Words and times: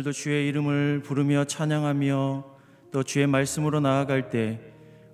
오늘도 0.00 0.12
주의 0.12 0.48
이름을 0.48 1.02
부르며 1.02 1.44
찬양하며 1.44 2.44
또 2.90 3.02
주의 3.02 3.26
말씀으로 3.26 3.80
나아갈 3.80 4.30
때 4.30 4.58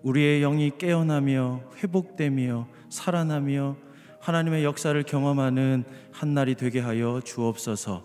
우리의 0.03 0.41
영이 0.41 0.73
깨어나며 0.79 1.63
회복되며 1.79 2.69
살아나며 2.89 3.77
하나님의 4.21 4.63
역사를 4.63 5.01
경험하는 5.03 5.85
한 6.13 6.35
날이 6.35 6.55
되게 6.55 6.79
하여 6.79 7.21
주옵소서. 7.25 8.05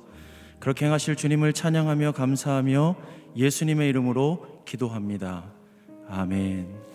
그렇게 0.60 0.86
행하실 0.86 1.18
주님을 1.18 1.54
찬양하며 1.54 2.14
감사하며 2.14 2.96
예수님의 3.36 3.90
이름으로 3.90 4.64
기도합니다. 4.66 5.52
아멘. 6.10 6.91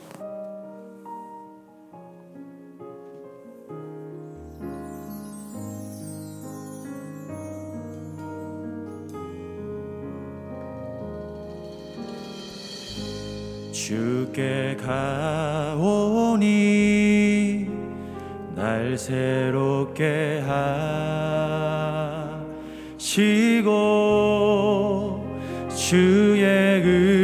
주께 13.86 14.76
가오니 14.82 16.40
날 18.56 18.98
새롭게 18.98 20.42
하시고 22.98 23.64
주의 25.76 26.82
은 26.82 27.15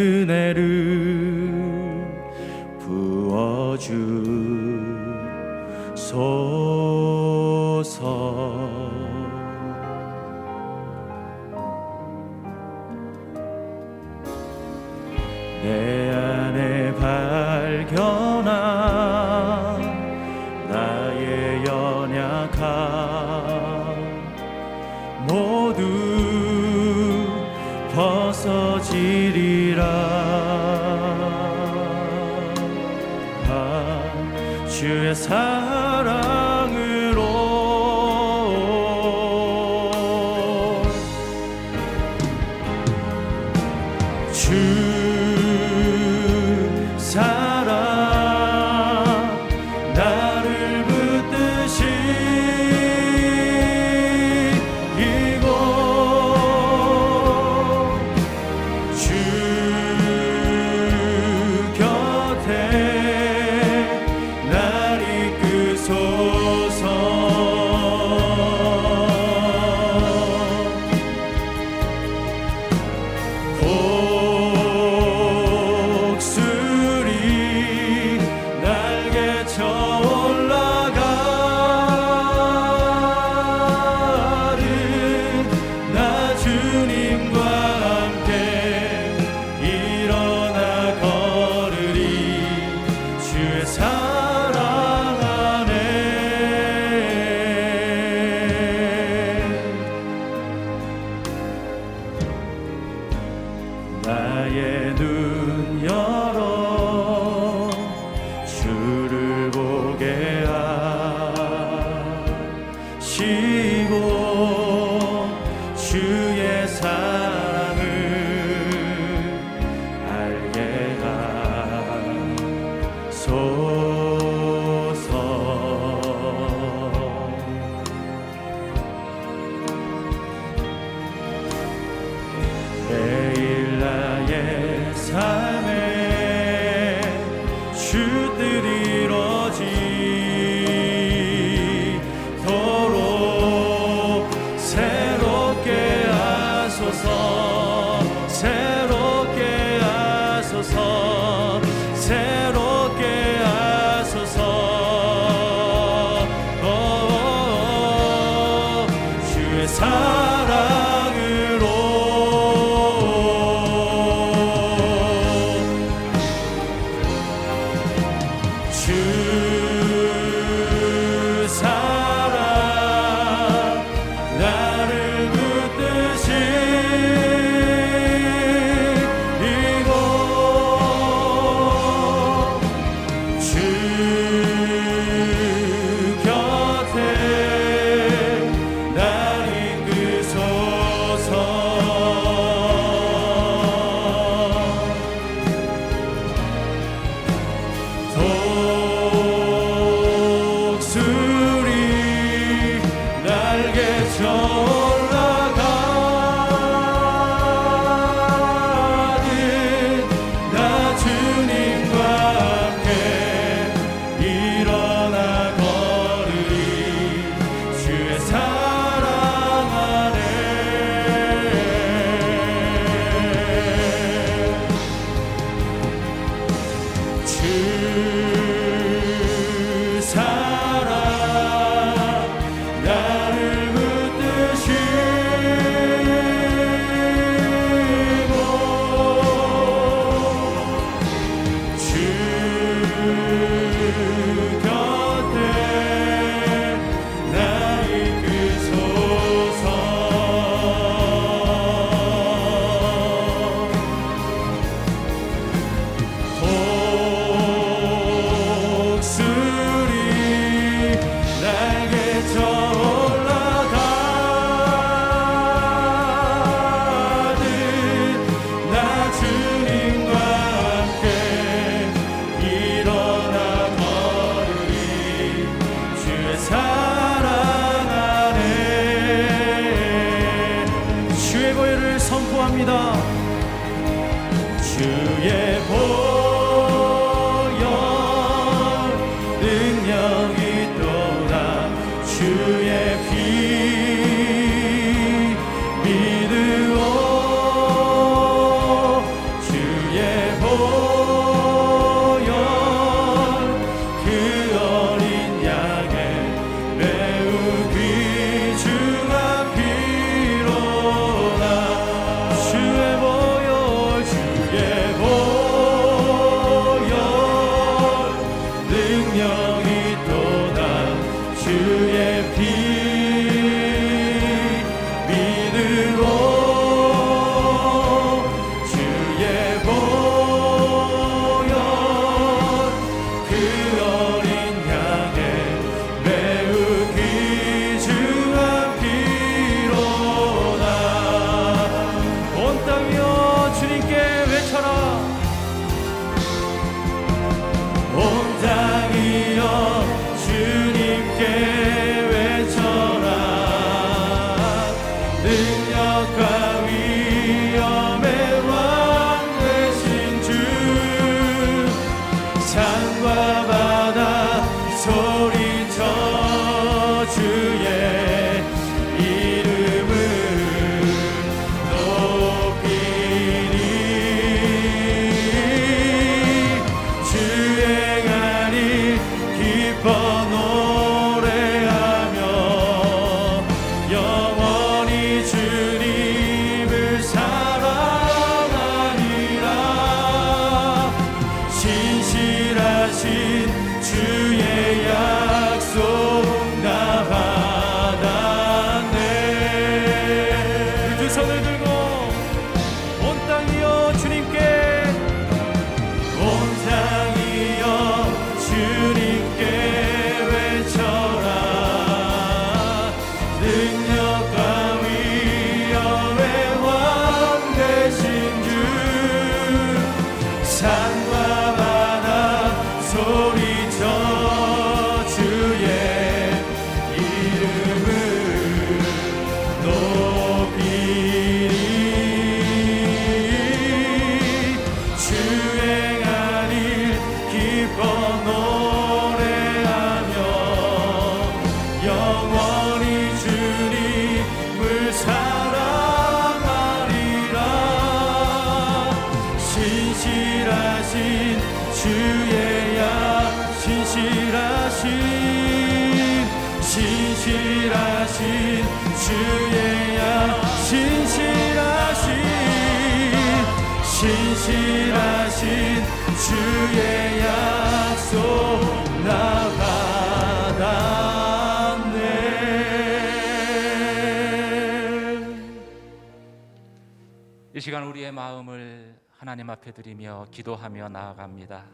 하나님 479.23 479.51
앞에 479.51 479.71
드리며 479.71 480.27
기도하며 480.33 480.89
나아갑니다. 480.89 481.65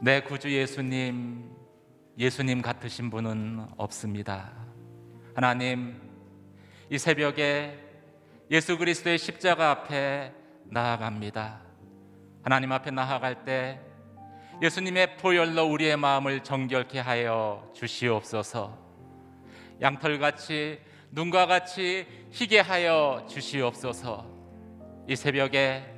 내 0.00 0.22
구주 0.22 0.50
예수님, 0.50 1.50
예수님 2.16 2.62
같으신 2.62 3.10
분은 3.10 3.66
없습니다. 3.76 4.50
하나님, 5.34 6.00
이 6.88 6.96
새벽에 6.96 7.78
예수 8.50 8.78
그리스도의 8.78 9.18
십자가 9.18 9.70
앞에 9.70 10.32
나아갑니다. 10.64 11.60
하나님 12.42 12.72
앞에 12.72 12.90
나아갈 12.90 13.44
때 13.44 13.82
예수님의 14.62 15.18
보혈로 15.18 15.66
우리의 15.66 15.98
마음을 15.98 16.42
정결케 16.42 17.00
하여 17.00 17.70
주시옵소서. 17.74 18.78
양털같이 19.82 20.80
눈과 21.10 21.44
같이 21.44 22.06
희게 22.30 22.60
하여 22.60 23.26
주시옵소서. 23.28 24.26
이 25.06 25.16
새벽에 25.16 25.93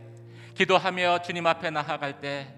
기도하며 0.57 1.23
주님 1.23 1.47
앞에 1.47 1.71
나아갈 1.71 2.21
때 2.21 2.49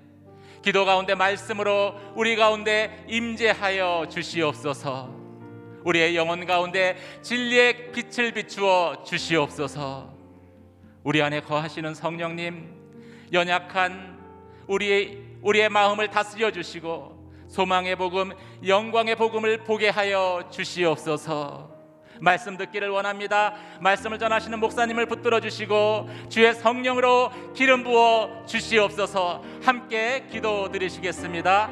기도 0.62 0.84
가운데 0.84 1.14
말씀으로 1.14 1.94
우리 2.14 2.36
가운데 2.36 3.04
임재하여 3.08 4.06
주시옵소서. 4.10 5.16
우리의 5.84 6.16
영혼 6.16 6.44
가운데 6.46 6.96
진리의 7.22 7.92
빛을 7.92 8.32
비추어 8.32 9.02
주시옵소서. 9.04 10.12
우리 11.04 11.22
안에 11.22 11.40
거하시는 11.40 11.94
성령님 11.94 12.74
연약한 13.32 14.18
우리의 14.66 15.18
우리의 15.42 15.68
마음을 15.68 16.08
다스려 16.08 16.50
주시고 16.50 17.16
소망의 17.48 17.96
복음, 17.96 18.32
영광의 18.66 19.16
복음을 19.16 19.64
보게 19.64 19.88
하여 19.88 20.48
주시옵소서. 20.50 21.77
말씀 22.20 22.56
듣기를 22.56 22.88
원합니다. 22.88 23.54
말씀을 23.80 24.18
전하시는 24.18 24.58
목사님을 24.58 25.06
붙들어 25.06 25.40
주시고 25.40 26.08
주의 26.28 26.52
성령으로 26.54 27.30
기름 27.54 27.84
부어 27.84 28.44
주시옵소서. 28.46 29.42
함께 29.62 30.26
기도 30.30 30.70
드리시겠습니다. 30.70 31.70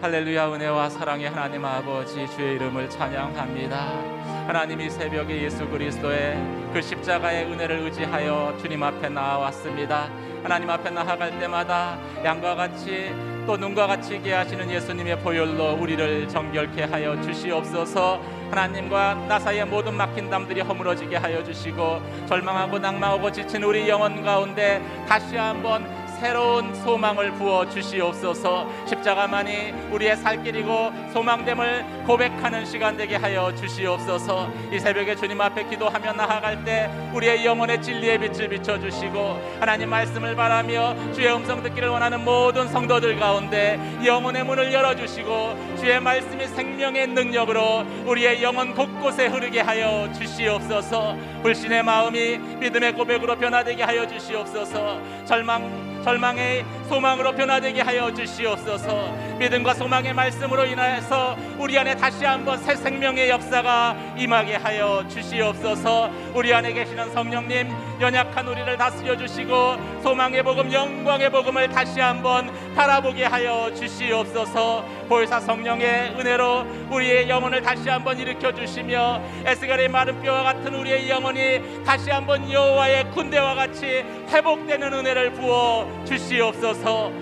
할렐루야 0.00 0.52
은혜와 0.52 0.90
사랑의 0.90 1.30
하나님 1.30 1.64
아버지 1.64 2.26
주의 2.34 2.56
이름을 2.56 2.90
찬양합니다. 2.90 4.22
하나님이 4.48 4.90
새벽에 4.90 5.42
예수 5.42 5.68
그리스도의 5.68 6.36
그 6.72 6.82
십자가의 6.82 7.46
은혜를 7.46 7.78
의지하여 7.78 8.58
주님 8.60 8.82
앞에 8.82 9.08
나왔습니다. 9.08 10.10
하나님 10.42 10.68
앞에 10.68 10.90
나아갈 10.90 11.38
때마다 11.38 11.96
양과 12.24 12.56
같이 12.56 13.12
또 13.46 13.56
눈과 13.56 13.86
같이 13.86 14.16
있게 14.16 14.32
하시는 14.32 14.68
예수님의 14.68 15.20
보혈로 15.20 15.74
우리를 15.74 16.28
정결케 16.28 16.82
하여 16.82 17.20
주시옵소서. 17.22 18.41
하나님과 18.52 19.14
나 19.28 19.38
사이의 19.38 19.64
모든 19.64 19.94
막힌 19.94 20.28
담들이 20.28 20.60
허물어지게 20.60 21.16
하여 21.16 21.42
주시고 21.42 22.02
절망하고 22.28 22.78
낭망하고 22.78 23.32
지친 23.32 23.62
우리 23.62 23.88
영혼 23.88 24.22
가운데 24.22 24.82
다시 25.08 25.36
한번 25.36 26.01
새로운 26.22 26.72
소망을 26.72 27.32
부어 27.32 27.68
주시옵소서. 27.68 28.68
십자가만이 28.86 29.72
우리의 29.90 30.16
살 30.16 30.40
길이고 30.40 30.92
소망됨을 31.12 32.04
고백하는 32.06 32.64
시간 32.64 32.96
되게 32.96 33.16
하여 33.16 33.52
주시옵소서. 33.52 34.48
이 34.70 34.78
새벽에 34.78 35.16
주님 35.16 35.40
앞에 35.40 35.64
기도하며 35.64 36.12
나아갈 36.12 36.62
때 36.62 36.88
우리의 37.12 37.44
영혼의 37.44 37.82
진리의 37.82 38.20
빛을 38.20 38.48
비춰 38.50 38.78
주시고 38.78 39.58
하나님 39.58 39.90
말씀을 39.90 40.36
바라며 40.36 40.94
주의 41.12 41.26
음성 41.34 41.60
듣기를 41.60 41.88
원하는 41.88 42.24
모든 42.24 42.68
성도들 42.68 43.18
가운데 43.18 43.80
영혼의 44.04 44.44
문을 44.44 44.72
열어 44.72 44.94
주시고 44.94 45.76
주의 45.80 46.00
말씀이 46.00 46.46
생명의 46.46 47.08
능력으로 47.08 47.84
우리의 48.06 48.44
영혼 48.44 48.76
곳곳에 48.76 49.26
흐르게 49.26 49.60
하여 49.60 50.08
주시옵소서. 50.12 51.16
불신의 51.42 51.82
마음이 51.82 52.38
믿음의 52.38 52.92
고백으로 52.92 53.36
변화되게 53.36 53.82
하여 53.82 54.06
주시옵소서. 54.06 55.00
절망 55.24 55.81
절망의 56.02 56.64
소망으로 56.88 57.32
변화되게 57.34 57.80
하여 57.80 58.12
주시옵소서. 58.12 59.12
믿음과 59.38 59.74
소망의 59.74 60.14
말씀으로 60.14 60.64
인하여서 60.66 61.36
우리 61.58 61.78
안에 61.78 61.96
다시 61.96 62.24
한번 62.24 62.58
새 62.58 62.76
생명의 62.76 63.30
역사가 63.30 64.14
임하게 64.16 64.56
하여 64.56 65.04
주시옵소서. 65.08 66.10
우리 66.34 66.52
안에 66.52 66.72
계시는 66.72 67.10
성령님 67.12 67.70
연약한 68.00 68.48
우리를 68.48 68.76
다스려 68.76 69.16
주시고 69.16 70.00
소망의 70.02 70.42
복음, 70.42 70.72
영광의 70.72 71.30
복음을 71.30 71.68
다시 71.68 72.00
한번 72.00 72.50
바라보게 72.74 73.24
하여 73.24 73.70
주시옵소서. 73.74 74.84
보혜사 75.08 75.40
성령의 75.40 76.14
은혜로 76.18 76.66
우리의 76.90 77.28
영혼을 77.28 77.60
다시 77.60 77.88
한번 77.88 78.18
일으켜 78.18 78.52
주시며 78.52 79.20
에스겔의 79.44 79.88
마른 79.88 80.20
뼈와 80.22 80.42
같은 80.42 80.74
우리의 80.74 81.10
영혼이 81.10 81.84
다시 81.84 82.10
한번 82.10 82.50
여호와의 82.50 83.10
군대와 83.10 83.54
같이 83.54 84.04
회복되는 84.28 84.92
은혜를 84.92 85.32
부어 85.32 85.86
주시옵소서. 86.06 87.12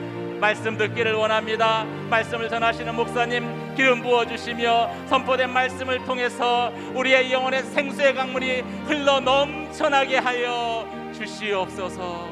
말씀 0.41 0.79
듣기를 0.79 1.15
원합니다. 1.15 1.85
말씀을 2.09 2.49
전하시는 2.49 2.95
목사님 2.95 3.60
기름 3.81 4.03
부어 4.03 4.27
주시며 4.27 5.07
선포된 5.07 5.51
말씀을 5.55 6.05
통해서 6.05 6.71
우리의 6.95 7.33
영혼의 7.33 7.63
생수의 7.63 8.15
강물이 8.15 8.61
흘러 8.61 9.21
넘쳐나게 9.21 10.19
하여 10.19 10.87
주시옵소서. 11.15 12.29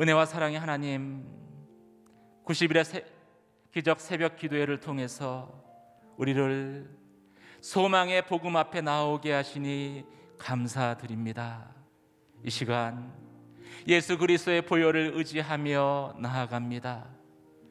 은혜와 0.00 0.24
사랑의 0.24 0.58
하나님 0.58 1.26
90일의 2.46 2.84
새, 2.84 3.04
기적 3.70 4.00
새벽 4.00 4.38
기도회를 4.38 4.80
통해서 4.80 5.62
우리를 6.16 6.88
소망의 7.60 8.22
복음 8.22 8.56
앞에 8.56 8.80
나오게 8.80 9.30
하시니 9.30 10.06
감사드립니다. 10.38 11.68
이 12.42 12.48
시간 12.48 13.12
예수 13.86 14.16
그리스도의 14.16 14.62
보혈을 14.62 15.12
의지하며 15.16 16.14
나아갑니다. 16.18 17.04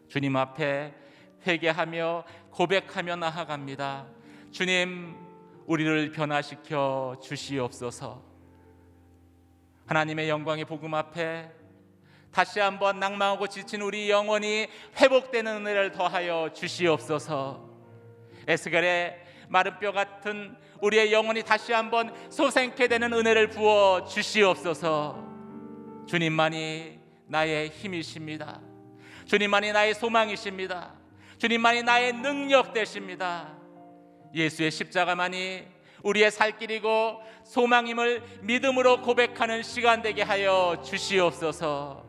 주님 0.08 0.36
앞에 0.36 1.05
회개하며 1.46 2.24
고백하며 2.52 3.16
나아갑니다. 3.18 4.08
주님 4.52 5.16
우리를 5.66 6.12
변화시켜 6.12 7.18
주시옵소서. 7.22 8.24
하나님의 9.86 10.30
영광의 10.30 10.66
복음 10.66 10.94
앞에 10.94 11.52
다시 12.32 12.60
한번 12.60 13.00
낭망하고 13.00 13.48
지친 13.48 13.82
우리 13.82 14.10
영혼이 14.10 14.68
회복되는 15.00 15.58
은혜를 15.58 15.92
더하여 15.92 16.50
주시옵소서. 16.54 17.70
에스겔의 18.48 19.24
마른 19.48 19.80
뼈 19.80 19.92
같은 19.92 20.58
우리의 20.82 21.14
영혼이 21.14 21.44
다시 21.44 21.72
한번 21.72 22.14
소생케 22.30 22.88
되는 22.88 23.14
은혜를 23.14 23.50
부어 23.50 24.06
주시옵소서. 24.06 25.24
주님만이 26.08 27.00
나의 27.28 27.70
힘이십니다. 27.70 28.60
주님만이 29.26 29.72
나의 29.72 29.94
소망이십니다. 29.96 31.05
주님만이 31.38 31.84
나의 31.84 32.14
능력 32.14 32.74
되십니다. 32.74 33.56
예수의 34.34 34.72
십자가만이 34.72 35.64
우리의 36.04 36.32
살 36.32 36.58
길이고 36.58 37.20
소망임을 37.46 38.24
믿음으로 38.42 39.02
고백하는 39.02 39.64
시간 39.64 40.02
되게 40.02 40.22
하여 40.22 40.82
주시옵소서. 40.84 42.06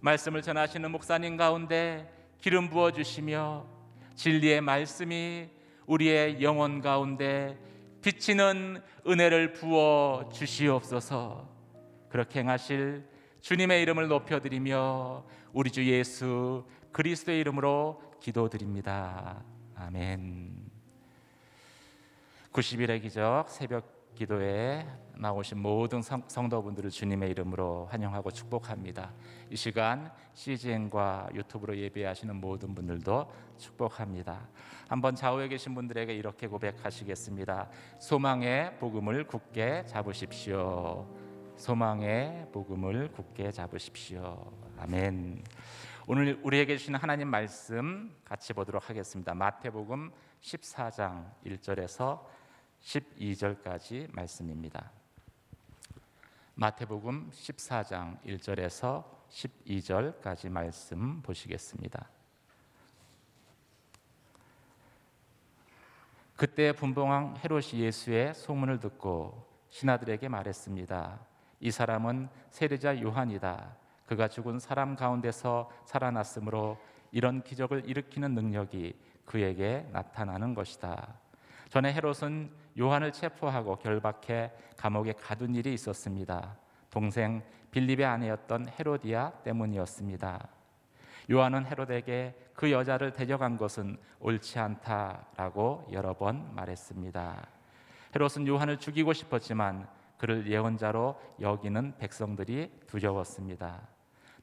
말씀을 0.00 0.40
전하시는 0.42 0.90
목사님 0.90 1.36
가운데 1.36 2.10
기름 2.40 2.70
부어 2.70 2.92
주시며 2.92 3.66
진리의 4.14 4.60
말씀이 4.60 5.48
우리의 5.86 6.42
영혼 6.42 6.80
가운데 6.80 7.58
비치는 8.02 8.80
은혜를 9.06 9.52
부어 9.52 10.30
주시옵소서. 10.32 11.48
그렇게 12.08 12.40
행하실 12.40 13.04
주님의 13.40 13.82
이름을 13.82 14.08
높여 14.08 14.40
드리며 14.40 15.24
우리 15.52 15.70
주 15.70 15.84
예수 15.84 16.64
그리스도의 16.92 17.40
이름으로 17.40 18.02
기도드립니다. 18.20 19.42
아멘. 19.76 20.70
90일의 22.52 23.00
기적 23.00 23.48
새벽 23.48 24.14
기도에 24.14 24.86
나오신 25.14 25.58
모든 25.58 26.02
성, 26.02 26.22
성도분들을 26.26 26.90
주님의 26.90 27.30
이름으로 27.30 27.86
환영하고 27.90 28.30
축복합니다. 28.30 29.12
이 29.50 29.56
시간 29.56 30.10
CGN과 30.34 31.30
유튜브로 31.34 31.76
예배하시는 31.76 32.34
모든 32.36 32.74
분들도 32.74 33.32
축복합니다. 33.56 34.48
한번 34.88 35.14
좌우에 35.14 35.48
계신 35.48 35.74
분들에게 35.74 36.12
이렇게 36.12 36.48
고백하시겠습니다. 36.48 37.68
소망의 38.00 38.78
복음을 38.78 39.26
굳게 39.26 39.84
잡으십시오. 39.86 41.06
소망의 41.56 42.48
복음을 42.52 43.12
굳게 43.12 43.52
잡으십시오. 43.52 44.52
아멘. 44.78 45.42
오늘 46.12 46.40
우리에게 46.42 46.76
주신 46.76 46.96
하나님 46.96 47.28
말씀 47.28 48.12
같이 48.24 48.52
보도록 48.52 48.90
하겠습니다. 48.90 49.32
마태복음 49.32 50.10
14장 50.40 51.30
1절에서 51.46 52.26
12절까지 52.80 54.12
말씀입니다. 54.12 54.90
마태복음 56.56 57.30
14장 57.30 58.20
1절에서 58.24 59.04
12절까지 59.28 60.48
말씀 60.48 61.22
보시겠습니다. 61.22 62.08
그때 66.34 66.72
분봉왕 66.72 67.36
헤롯이 67.44 67.74
예수의 67.74 68.34
소문을 68.34 68.80
듣고 68.80 69.46
신하들에게 69.68 70.28
말했습니다. 70.28 71.20
이 71.60 71.70
사람은 71.70 72.28
세례자 72.50 73.00
요한이다. 73.00 73.79
그가 74.10 74.26
죽은 74.26 74.58
사람 74.58 74.96
가운데서 74.96 75.70
살아났으므로 75.84 76.78
이런 77.12 77.44
기적을 77.44 77.88
일으키는 77.88 78.34
능력이 78.34 78.98
그에게 79.24 79.88
나타나는 79.92 80.52
것이다. 80.52 81.14
전에 81.68 81.92
헤롯은 81.92 82.50
요한을 82.76 83.12
체포하고 83.12 83.76
결박해 83.76 84.50
감옥에 84.76 85.12
가둔 85.12 85.54
일이 85.54 85.72
있었습니다. 85.74 86.56
동생 86.90 87.40
빌립의 87.70 88.04
아내였던 88.04 88.70
헤로디아 88.70 89.30
때문이었습니다. 89.44 90.48
요한은 91.30 91.66
헤롯에게 91.66 92.34
그 92.54 92.72
여자를 92.72 93.12
데려간 93.12 93.56
것은 93.56 93.96
옳지 94.18 94.58
않다라고 94.58 95.86
여러 95.92 96.14
번 96.14 96.52
말했습니다. 96.56 97.46
헤롯은 98.16 98.48
요한을 98.48 98.78
죽이고 98.78 99.12
싶었지만 99.12 99.86
그를 100.18 100.50
예언자로 100.50 101.14
여기는 101.40 101.96
백성들이 101.98 102.72
두려웠습니다. 102.88 103.99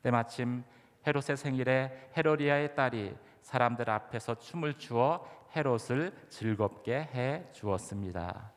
때마침 0.08 0.64
헤롯의 1.06 1.36
생일에 1.36 2.12
헤로리아의 2.16 2.76
딸이 2.76 3.14
사람들 3.42 3.90
앞에서 3.90 4.36
춤을 4.36 4.76
추어 4.76 5.28
헤롯을 5.54 6.14
즐겁게 6.30 6.96
해 7.14 7.44
주었습니다. 7.52 8.52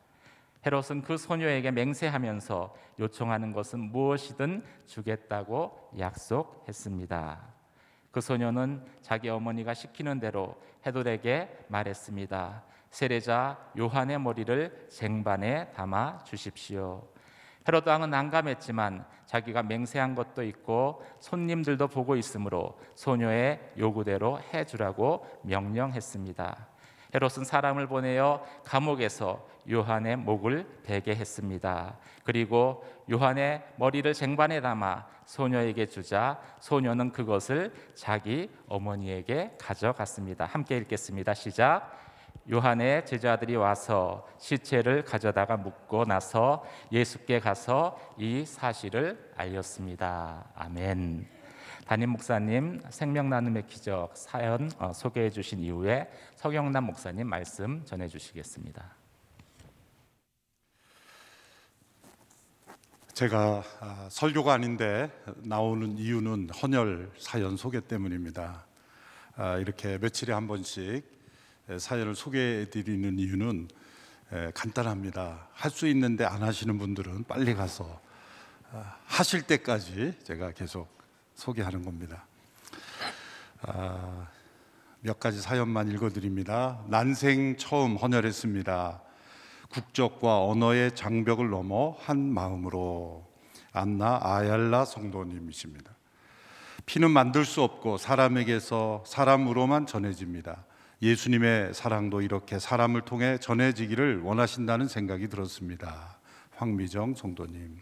헤롯은 0.65 1.03
그 1.03 1.17
소녀에게 1.17 1.73
맹세하면서 1.73 2.75
요청하는 3.01 3.53
것은 3.53 3.81
무엇이든 3.81 4.63
주겠다고 4.87 5.91
약속했습니다. 5.99 7.41
그 8.13 8.21
소녀는 8.21 8.85
자기 9.01 9.29
어머니가 9.29 9.75
시키는 9.75 10.21
대로 10.21 10.57
헤롯에게 10.87 11.67
말했습니다. 11.69 12.63
세례자 12.91 13.73
요한의 13.77 14.21
머리를 14.21 14.87
쟁반에 14.89 15.73
담아 15.73 16.23
주십시오. 16.25 17.09
헤롯 17.69 17.87
왕은 17.87 18.11
난감했지만 18.11 19.05
자기가 19.27 19.63
맹세한 19.63 20.15
것도 20.15 20.43
있고 20.45 21.03
손님들도 21.21 21.89
보고 21.89 22.17
있으므로 22.17 22.79
소녀의 22.95 23.73
요구대로 23.79 24.41
해 24.53 24.65
주라고 24.65 25.27
명령했습니다. 25.43 26.67
헤롯은 27.15 27.45
사람을 27.45 27.87
보내어 27.87 28.45
감옥에서 28.65 29.47
요한의 29.71 30.17
목을 30.17 30.67
베게 30.85 31.15
했습니다. 31.15 31.97
그리고 32.25 32.85
요한의 33.11 33.63
머리를 33.77 34.13
쟁반에 34.15 34.61
담아 34.61 35.07
소녀에게 35.27 35.87
주자 35.87 36.41
소녀는 36.61 37.13
그것을 37.13 37.73
자기 37.95 38.51
어머니에게 38.69 39.57
가져갔습니다. 39.59 40.47
함께 40.47 40.77
읽겠습니다. 40.79 41.35
시작. 41.35 42.10
요한의 42.51 43.07
제자들이 43.07 43.57
와서 43.57 44.27
시체를 44.39 45.05
가져다가 45.05 45.57
묻고 45.57 46.05
나서 46.05 46.65
예수께 46.93 47.41
가서 47.41 47.99
이 48.19 48.45
사실을 48.45 49.33
알렸습니다. 49.37 50.51
아멘. 50.55 51.41
담임 51.87 52.11
목사님 52.11 52.81
생명 52.91 53.29
나눔의 53.29 53.67
기적 53.67 54.17
사연 54.17 54.71
어, 54.79 54.93
소개해 54.93 55.31
주신 55.31 55.59
이후에 55.59 56.09
서경남 56.37 56.85
목사님 56.85 57.29
말씀 57.29 57.85
전해 57.85 58.07
주시겠습니다. 58.07 58.95
제가 63.13 63.63
아, 63.81 64.09
설교가 64.09 64.55
아닌데 64.55 65.11
나오는 65.39 65.99
이유는 65.99 66.51
헌혈 66.51 67.11
사연 67.19 67.57
소개 67.57 67.81
때문입니다. 67.81 68.65
아, 69.37 69.57
이렇게 69.59 69.99
며칠에 69.99 70.33
한 70.33 70.47
번씩 70.47 71.20
사연을 71.79 72.15
소개해 72.15 72.71
드리는 72.71 73.19
이유는 73.19 73.69
간단합니다. 74.55 75.49
할 75.53 75.71
수 75.71 75.87
있는데 75.89 76.25
안 76.25 76.43
하시는 76.43 76.79
분들은 76.79 77.25
빨리 77.25 77.55
가서 77.55 78.01
아, 78.73 78.97
하실 79.05 79.43
때까지 79.43 80.15
제가 80.23 80.53
계속 80.53 80.89
소개하는 81.35 81.85
겁니다. 81.85 82.25
아, 83.63 84.29
몇 85.01 85.19
가지 85.19 85.41
사연만 85.41 85.91
읽어드립니다. 85.91 86.83
난생 86.87 87.57
처음 87.57 87.97
헌혈했습니다. 87.97 89.03
국적과 89.71 90.45
언어의 90.45 90.95
장벽을 90.95 91.51
넘어 91.51 91.97
한 92.01 92.33
마음으로 92.33 93.29
안나 93.73 94.21
아얄라 94.23 94.85
성도님이십니다. 94.85 95.91
피는 96.87 97.11
만들 97.11 97.45
수 97.45 97.63
없고 97.63 97.99
사람에게서 97.99 99.05
사람으로만 99.07 99.87
전해집니다. 99.87 100.65
예수님의 101.03 101.73
사랑도 101.73 102.21
이렇게 102.21 102.59
사람을 102.59 103.03
통해 103.03 103.39
전해지기를 103.39 104.21
원하신다는 104.21 104.87
생각이 104.87 105.29
들었습니다. 105.29 106.19
황미정 106.57 107.15
성도님. 107.15 107.79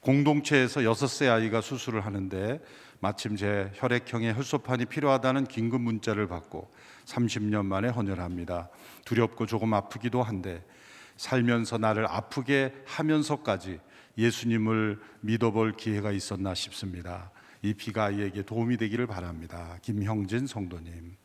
공동체에서 0.00 0.82
여섯 0.82 1.06
세 1.06 1.28
아이가 1.28 1.60
수술을 1.60 2.04
하는데 2.04 2.60
마침 2.98 3.36
제 3.36 3.70
혈액형의 3.74 4.34
혈소판이 4.34 4.86
필요하다는 4.86 5.46
긴급 5.46 5.80
문자를 5.82 6.26
받고 6.26 6.68
30년 7.04 7.66
만에 7.66 7.88
헌혈합니다. 7.88 8.70
두렵고 9.04 9.46
조금 9.46 9.74
아프기도 9.74 10.22
한데 10.22 10.64
살면서 11.16 11.78
나를 11.78 12.06
아프게 12.06 12.74
하면서까지 12.86 13.78
예수님을 14.18 15.00
믿어볼 15.20 15.76
기회가 15.76 16.10
있었나 16.10 16.54
싶습니다. 16.54 17.30
이 17.62 17.74
피가 17.74 18.06
아이에게 18.06 18.42
도움이 18.42 18.78
되기를 18.78 19.06
바랍니다. 19.06 19.78
김형진 19.82 20.48
성도님. 20.48 21.21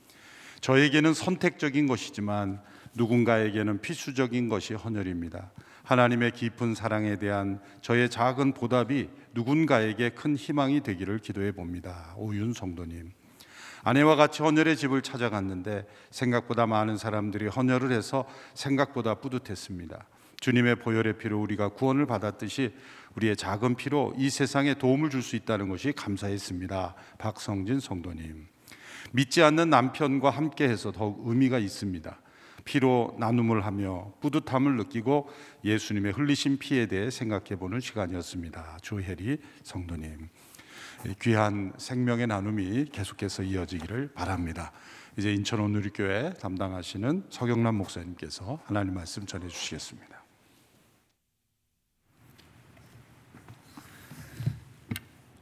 저에게는 0.61 1.13
선택적인 1.13 1.87
것이지만 1.87 2.61
누군가에게는 2.95 3.81
필수적인 3.81 4.49
것이 4.49 4.73
헌혈입니다. 4.73 5.51
하나님의 5.83 6.31
깊은 6.31 6.75
사랑에 6.75 7.17
대한 7.17 7.61
저의 7.81 8.09
작은 8.09 8.53
보답이 8.53 9.09
누군가에게 9.33 10.09
큰 10.09 10.35
희망이 10.35 10.81
되기를 10.81 11.19
기도해 11.19 11.53
봅니다. 11.53 12.13
오윤 12.17 12.53
성도님. 12.53 13.11
아내와 13.83 14.17
같이 14.17 14.41
헌혈의 14.41 14.75
집을 14.75 15.01
찾아갔는데 15.01 15.85
생각보다 16.09 16.67
많은 16.67 16.97
사람들이 16.97 17.47
헌혈을 17.47 17.91
해서 17.91 18.25
생각보다 18.53 19.15
뿌듯했습니다. 19.15 20.05
주님의 20.41 20.75
보혈의 20.77 21.17
피로 21.19 21.39
우리가 21.39 21.69
구원을 21.69 22.05
받았듯이 22.05 22.73
우리의 23.15 23.37
작은 23.37 23.75
피로 23.75 24.13
이 24.17 24.29
세상에 24.29 24.73
도움을 24.73 25.09
줄 25.09 25.21
수 25.21 25.35
있다는 25.35 25.69
것이 25.69 25.93
감사했습니다. 25.93 26.95
박성진 27.17 27.79
성도님. 27.79 28.47
믿지 29.11 29.41
않는 29.43 29.69
남편과 29.69 30.29
함께해서 30.29 30.91
더욱 30.91 31.27
의미가 31.27 31.59
있습니다. 31.59 32.19
피로 32.65 33.15
나눔을 33.17 33.65
하며 33.65 34.11
뿌듯함을 34.19 34.75
느끼고 34.75 35.29
예수님의 35.63 36.11
흘리신 36.11 36.59
피에 36.59 36.85
대해 36.87 37.09
생각해 37.09 37.55
보는 37.57 37.79
시간이었습니다. 37.79 38.79
조혜리 38.81 39.37
성도님. 39.63 40.27
귀한 41.21 41.73
생명의 41.77 42.27
나눔이 42.27 42.85
계속해서 42.91 43.43
이어지기를 43.43 44.11
바랍니다. 44.13 44.71
이제 45.17 45.33
인천 45.33 45.59
온누리교회 45.59 46.33
담당하시는 46.41 47.27
서경남 47.29 47.75
목사님께서 47.75 48.59
하나님 48.65 48.93
말씀 48.95 49.25
전해 49.25 49.47
주시겠습니다. 49.47 50.16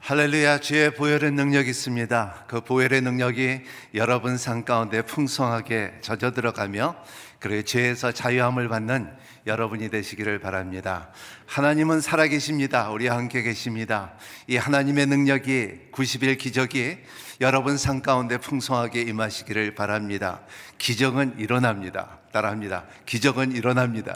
할렐루야 0.07 0.59
주의 0.59 0.93
보혈의 0.93 1.31
능력이 1.31 1.67
있습니다. 1.67 2.43
그 2.45 2.61
보혈의 2.61 3.01
능력이 3.01 3.61
여러분 3.95 4.37
삶 4.37 4.63
가운데 4.63 5.01
풍성하게 5.01 5.93
젖어 6.01 6.29
들어가며 6.29 6.95
그리고 7.39 7.63
죄에서 7.63 8.11
자유함을 8.11 8.69
받는 8.69 9.11
여러분이 9.47 9.89
되시기를 9.89 10.37
바랍니다. 10.37 11.09
하나님은 11.47 12.01
살아계십니다. 12.01 12.91
우리 12.91 13.07
함께 13.07 13.41
계십니다. 13.41 14.13
이 14.45 14.57
하나님의 14.57 15.07
능력이 15.07 15.89
90일 15.91 16.37
기적이 16.37 16.99
여러분 17.41 17.75
삶 17.75 18.03
가운데 18.03 18.37
풍성하게 18.37 19.01
임하시기를 19.01 19.73
바랍니다. 19.73 20.41
기적은 20.77 21.39
일어납니다. 21.39 22.19
따라합니다. 22.31 22.85
기적은 23.07 23.53
일어납니다. 23.53 24.15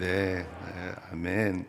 네, 0.00 0.46
네 0.46 0.94
아멘. 1.12 1.66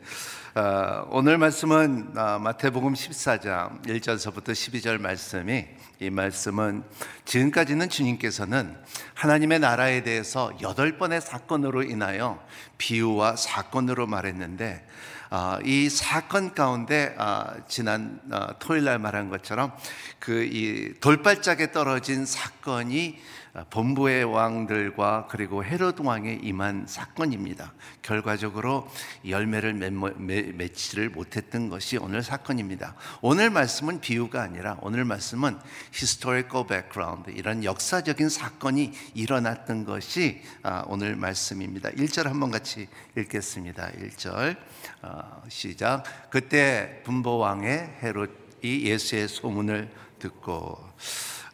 어, 0.56 1.06
오늘 1.10 1.38
말씀은 1.38 2.18
어, 2.18 2.40
마태복음 2.40 2.94
14장 2.94 3.86
1절서부터 3.86 4.52
12절 4.54 5.02
말씀이 5.02 5.66
이 6.00 6.10
말씀은 6.10 6.86
지금까지는 7.26 7.90
주님께서는 7.90 8.78
하나님의 9.16 9.60
나라에 9.60 10.04
대해서 10.04 10.54
여덟 10.62 10.98
번의 10.98 11.20
사건으로 11.20 11.84
인하여 11.84 12.42
비유와 12.78 13.36
사건으로 13.36 14.08
말했는데 14.08 14.88
아, 15.30 15.60
이 15.66 15.90
사건 15.90 16.54
가운데 16.54 17.14
아, 17.18 17.54
지난 17.68 18.22
어, 18.32 18.58
토요일 18.60 18.86
날 18.86 18.98
말한 18.98 19.28
것처럼 19.30 19.74
그 20.20 20.46
이 20.46 20.94
돌발짝에 21.02 21.74
떨어진 21.74 22.26
사건이 22.26 23.20
본부의 23.70 24.24
왕들과 24.24 25.28
그리고 25.30 25.64
헤로드 25.64 26.02
왕에 26.02 26.40
임한 26.42 26.86
사건입니다. 26.88 27.74
결과적으로 28.02 28.90
열매를 29.28 29.74
맺지를 29.74 31.10
못했던 31.10 31.68
것이 31.70 31.98
오늘 31.98 32.24
사건입니다. 32.24 32.96
오늘 33.22 33.50
말씀은 33.50 34.00
비유가 34.00 34.42
아니라 34.42 34.78
오늘 34.82 35.04
말씀은 35.04 35.60
historical 35.94 36.66
background 36.68 37.32
이런 37.36 37.66
역사적인 37.66 38.30
사건이 38.30 38.94
일어났던 39.16 39.84
것이 39.84 40.42
아, 40.64 40.86
오늘 40.88 41.18
말씀입니다. 41.18 41.90
1절 41.92 42.24
한번 42.24 42.52
같이 42.52 42.88
읽겠습니다. 43.18 43.92
1절 43.92 44.56
어, 45.02 45.44
시작. 45.50 46.04
그때 46.30 47.02
분보 47.04 47.38
왕의 47.38 47.98
헤롯이 48.02 48.86
예수의 48.86 49.28
소문을 49.28 49.92
듣고 50.20 50.78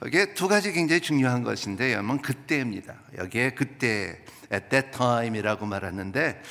이게 0.05 0.33
두 0.33 0.47
가지 0.47 0.71
굉장히 0.71 1.01
중요한 1.01 1.43
것인데 1.43 1.93
여러분 1.93 2.21
그때입니다. 2.21 2.95
여기에 3.17 3.51
그때 3.51 4.19
at 4.53 4.69
that 4.69 4.91
time이라고 4.91 5.65
말하는데 5.65 6.41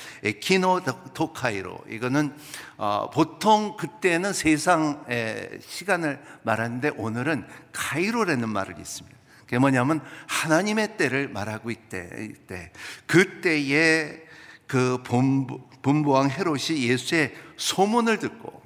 키노 0.41 0.81
토카이로 1.13 1.85
이거는 1.89 2.35
어, 2.77 3.09
보통 3.09 3.77
그때는 3.77 4.33
세상의 4.33 5.59
시간을 5.61 6.21
말하는데 6.43 6.91
오늘은 6.97 7.45
카이로라는 7.71 8.49
말을 8.49 8.79
있습니다. 8.79 9.17
그게 9.45 9.59
뭐냐면 9.59 10.01
하나님의 10.27 10.97
때를 10.97 11.29
말하고 11.29 11.71
있대. 11.71 12.09
이때 12.19 12.71
그때에 13.05 14.27
그 14.67 15.01
본부, 15.03 15.61
본부왕 15.81 16.29
헤롯이 16.29 16.83
예수의 16.83 17.33
소문을 17.55 18.19
듣고 18.19 18.49
어, 18.49 18.56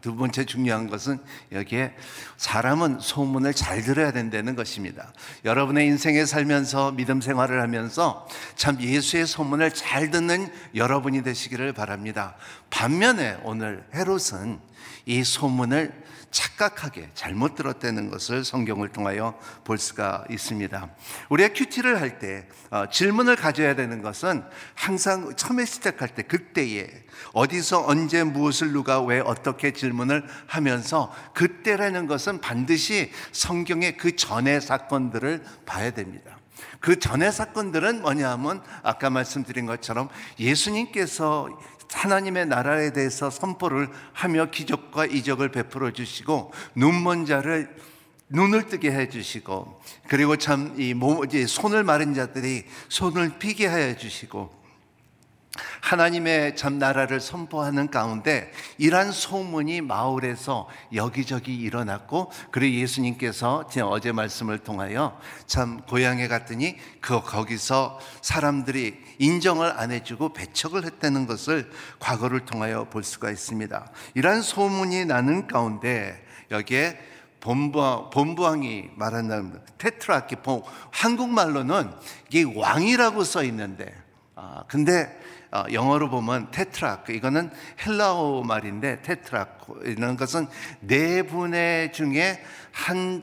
두 0.00 0.16
번째 0.16 0.44
중요한 0.44 0.88
것은 0.88 1.18
여기에 1.52 1.94
사람은 2.36 3.00
소문을 3.00 3.54
잘 3.54 3.82
들어야 3.82 4.12
된다는 4.12 4.54
것입니다. 4.56 5.12
여러분의 5.44 5.86
인생에 5.86 6.24
살면서 6.26 6.92
믿음 6.92 7.20
생활을 7.20 7.60
하면서 7.60 8.26
참 8.56 8.80
예수의 8.80 9.26
소문을 9.26 9.72
잘 9.72 10.10
듣는 10.10 10.52
여러분이 10.74 11.22
되시기를 11.22 11.72
바랍니다. 11.72 12.36
반면에 12.70 13.38
오늘 13.44 13.84
헤롯은 13.94 14.58
이 15.06 15.24
소문을 15.24 16.04
착각하게 16.34 17.10
잘못 17.14 17.54
들었다는 17.54 18.10
것을 18.10 18.44
성경을 18.44 18.88
통하여 18.88 19.38
볼 19.62 19.78
수가 19.78 20.24
있습니다. 20.28 20.90
우리가 21.28 21.54
큐티를 21.54 22.00
할때 22.00 22.48
어, 22.70 22.88
질문을 22.90 23.36
가져야 23.36 23.76
되는 23.76 24.02
것은 24.02 24.42
항상 24.74 25.36
처음에 25.36 25.64
시작할 25.64 26.08
때 26.08 26.22
그때에 26.22 26.90
어디서 27.34 27.86
언제 27.86 28.24
무엇을 28.24 28.72
누가 28.72 29.00
왜 29.00 29.20
어떻게 29.20 29.72
질문을 29.72 30.26
하면서 30.48 31.14
그때라는 31.34 32.08
것은 32.08 32.40
반드시 32.40 33.12
성경의 33.30 33.96
그 33.96 34.16
전의 34.16 34.60
사건들을 34.60 35.44
봐야 35.64 35.92
됩니다. 35.92 36.38
그 36.80 36.98
전의 36.98 37.32
사건들은 37.32 38.02
뭐냐 38.02 38.30
하면 38.32 38.62
아까 38.82 39.08
말씀드린 39.08 39.66
것처럼 39.66 40.08
예수님께서 40.38 41.48
하나님의 41.92 42.46
나라에 42.46 42.92
대해서 42.92 43.30
선포를 43.30 43.88
하며 44.12 44.50
기적과 44.50 45.06
이적을 45.06 45.50
베풀어 45.50 45.92
주시고 45.92 46.52
눈먼 46.74 47.26
자를 47.26 47.74
눈을 48.28 48.66
뜨게 48.66 48.90
해 48.90 49.08
주시고 49.08 49.80
그리고 50.08 50.36
참이 50.36 50.94
손을 51.46 51.84
마른 51.84 52.14
자들이 52.14 52.64
손을 52.88 53.38
피게 53.38 53.68
해 53.68 53.96
주시고 53.96 54.63
하나님의 55.80 56.56
참 56.56 56.78
나라를 56.78 57.20
선포하는 57.20 57.88
가운데 57.88 58.50
이러한 58.78 59.12
소문이 59.12 59.82
마을에서 59.82 60.68
여기저기 60.92 61.54
일어났고 61.54 62.32
그리고 62.50 62.76
예수님께서 62.80 63.68
어제 63.84 64.12
말씀을 64.12 64.58
통하여 64.58 65.18
참 65.46 65.82
고향에 65.82 66.26
갔더니 66.26 66.76
그 67.00 67.20
거기서 67.20 68.00
사람들이 68.20 68.98
인정을 69.18 69.72
안 69.78 69.92
해주고 69.92 70.32
배척을 70.32 70.84
했다는 70.84 71.26
것을 71.26 71.70
과거를 72.00 72.40
통하여 72.40 72.84
볼 72.84 73.04
수가 73.04 73.30
있습니다. 73.30 73.90
이러한 74.14 74.42
소문이 74.42 75.04
나는 75.04 75.46
가운데 75.46 76.24
여기에 76.50 76.98
본부, 77.40 78.08
본부왕이 78.10 78.90
말한다는 78.96 79.60
테트라키 79.76 80.36
한국말로는 80.90 81.92
이게 82.30 82.42
왕이라고 82.42 83.22
써 83.22 83.44
있는데 83.44 83.94
아, 84.34 84.64
근데 84.66 85.23
어, 85.54 85.64
영어로 85.72 86.10
보면 86.10 86.50
테트라크 86.50 87.12
이거는 87.12 87.48
헬라어 87.86 88.42
말인데 88.42 89.02
테트라크 89.02 89.80
이런 89.84 90.16
것은 90.16 90.48
네 90.80 91.22
분의 91.22 91.92
중에 91.92 92.44
한 92.72 93.22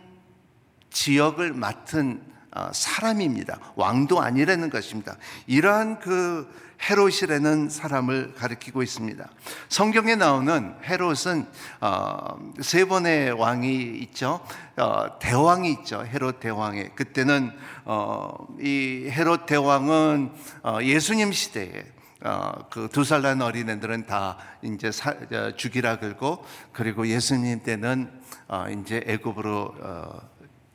지역을 0.91 1.51
맡은 1.51 2.21
어, 2.55 2.69
사람입니다. 2.73 3.59
왕도 3.75 4.21
아니라는 4.21 4.69
것입니다. 4.69 5.17
이러한 5.45 5.99
그 5.99 6.49
헤롯이라는 6.89 7.69
사람을 7.69 8.33
가리키고 8.35 8.81
있습니다. 8.81 9.29
성경에 9.67 10.15
나오는 10.15 10.73
헤롯은 10.83 11.47
어, 11.81 12.53
세 12.61 12.85
번의 12.85 13.33
왕이 13.33 13.97
있죠. 14.03 14.39
어, 14.77 15.19
대왕이 15.19 15.69
있죠. 15.71 16.05
헤롯 16.05 16.39
대왕에 16.39 16.91
그때는 16.95 17.51
어, 17.83 18.47
이 18.61 19.07
헤롯 19.09 19.45
대왕은 19.45 20.31
어, 20.63 20.79
예수님 20.81 21.33
시대에 21.33 21.83
어, 22.23 22.51
그 22.69 22.87
두 22.89 23.01
살 23.03 23.21
난 23.23 23.41
어린애들은 23.41 24.05
다 24.05 24.37
이제 24.61 24.91
사, 24.91 25.11
어, 25.11 25.51
죽이라 25.55 25.97
그러고 25.99 26.45
그리고 26.71 27.07
예수님 27.07 27.63
때는 27.63 28.11
어, 28.47 28.65
이제 28.69 29.03
애굽으로 29.07 29.75
어, 29.79 30.21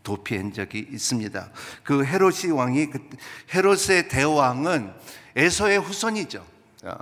도피한 0.02 0.52
적이 0.52 0.88
있습니다. 0.90 1.50
그 1.82 2.04
헤롯이 2.04 2.50
왕이 2.52 2.90
그, 2.90 3.08
헤롯의 3.54 4.08
대왕은 4.08 4.92
에서의 5.36 5.78
후손이죠. 5.78 6.44
어, 6.84 6.96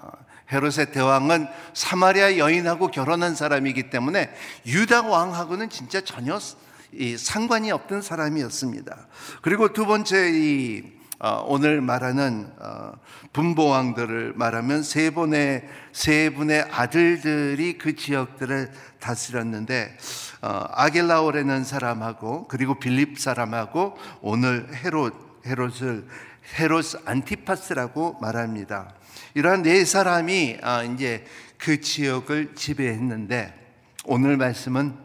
헤롯의 0.53 0.93
대왕은 0.93 1.49
사마리아 1.73 2.37
여인하고 2.37 2.89
결혼한 2.89 3.35
사람이기 3.35 3.89
때문에 3.91 4.35
유다 4.67 5.03
왕하고는 5.03 5.71
진짜 5.71 6.03
전혀 6.03 6.39
상관이 7.19 7.73
없던 7.73 8.03
사람이었습니다. 8.03 9.07
그리고 9.43 9.73
두 9.73 9.87
번째 9.87 10.31
이 10.33 10.83
어, 10.83 11.04
오늘 11.47 11.81
말하는 11.81 12.53
어, 12.59 12.93
분보왕들을 13.33 14.35
말하면 14.37 14.83
세 14.83 15.11
분의 15.11 15.67
세 15.93 16.31
분의 16.31 16.67
아들들이 16.71 17.79
그 17.79 17.97
지역들을 17.97 18.71
다스렸는데 19.01 19.97
어, 20.43 20.65
아겔라오라는 20.71 21.65
사람하고 21.65 22.47
그리고 22.49 22.79
빌립 22.79 23.19
사람하고 23.19 23.97
오늘 24.21 24.69
헤롯 24.85 25.15
헤롯을 25.47 26.07
헤롯 26.59 26.85
안티파스라고 27.07 28.19
말합니다. 28.21 28.95
이러한 29.35 29.63
네 29.63 29.85
사람이 29.85 30.59
아, 30.63 30.83
이제 30.83 31.25
그 31.57 31.81
지역을 31.81 32.55
지배했는데 32.55 33.55
오늘 34.05 34.37
말씀은 34.37 35.04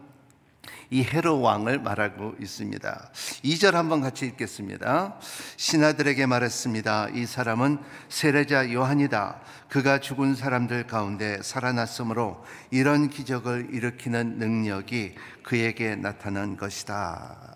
이 0.90 1.04
헤로 1.04 1.40
왕을 1.40 1.80
말하고 1.80 2.34
있습니다. 2.40 3.10
2절 3.44 3.72
한번 3.72 4.00
같이 4.00 4.26
읽겠습니다. 4.26 5.16
신하들에게 5.56 6.26
말했습니다. 6.26 7.10
이 7.14 7.26
사람은 7.26 7.78
세례자 8.08 8.72
요한이다. 8.72 9.40
그가 9.68 10.00
죽은 10.00 10.34
사람들 10.34 10.88
가운데 10.88 11.40
살아났으므로 11.42 12.44
이런 12.72 13.08
기적을 13.08 13.68
일으키는 13.72 14.38
능력이 14.38 15.14
그에게 15.44 15.94
나타난 15.94 16.56
것이다. 16.56 17.54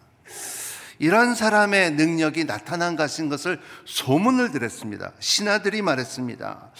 이런 1.01 1.35
사람의 1.35 1.93
능력이 1.93 2.45
나타난 2.45 2.95
것인 2.95 3.29
것을 3.29 3.61
소문을 3.85 4.53
들었습니다. 4.53 5.13
신하들이 5.19 5.83
말했습니다. 5.83 6.71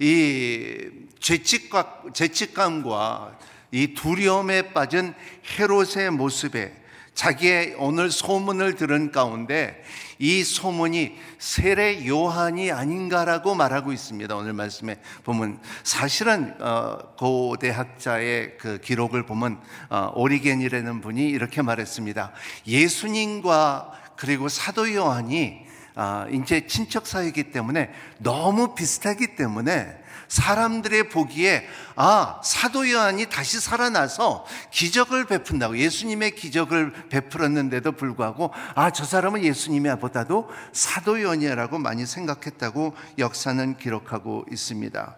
이 0.00 0.90
죄책과, 1.20 2.02
죄책감과 2.12 3.38
이 3.72 3.94
두려움에 3.94 4.72
빠진 4.72 5.14
헤롯의 5.58 6.10
모습에 6.12 6.72
자기의 7.14 7.74
오늘 7.78 8.10
소문을 8.10 8.76
들은 8.76 9.10
가운데 9.10 9.82
이 10.18 10.44
소문이 10.44 11.18
세례 11.38 12.06
요한이 12.06 12.70
아닌가라고 12.70 13.54
말하고 13.54 13.92
있습니다. 13.92 14.34
오늘 14.34 14.52
말씀에 14.52 14.96
보면 15.24 15.58
사실은 15.82 16.54
어, 16.60 16.98
고대학자의 17.18 18.56
그 18.58 18.78
기록을 18.78 19.26
보면 19.26 19.60
어, 19.90 20.12
오리겐이라는 20.14 21.00
분이 21.00 21.28
이렇게 21.28 21.60
말했습니다. 21.60 22.32
예수님과 22.66 23.92
그리고 24.16 24.48
사도 24.48 24.94
요한이 24.94 25.72
아, 25.94 26.26
이제 26.32 26.66
친척 26.66 27.06
사이기 27.06 27.50
때문에 27.50 27.90
너무 28.18 28.74
비슷하기 28.74 29.36
때문에 29.36 30.01
사람들의 30.32 31.10
보기에 31.10 31.68
아 31.94 32.40
사도 32.42 32.90
요한이 32.90 33.26
다시 33.26 33.60
살아나서 33.60 34.46
기적을 34.70 35.26
베푼다고 35.26 35.76
예수님의 35.76 36.34
기적을 36.36 37.08
베풀었는데도 37.10 37.92
불구하고 37.92 38.50
아 38.74 38.92
저 38.92 39.04
사람은 39.04 39.42
예수님보다도 39.42 40.50
사도 40.72 41.20
요한이라고 41.20 41.78
많이 41.78 42.06
생각했다고 42.06 42.94
역사는 43.18 43.76
기록하고 43.78 44.44
있습니다. 44.50 45.16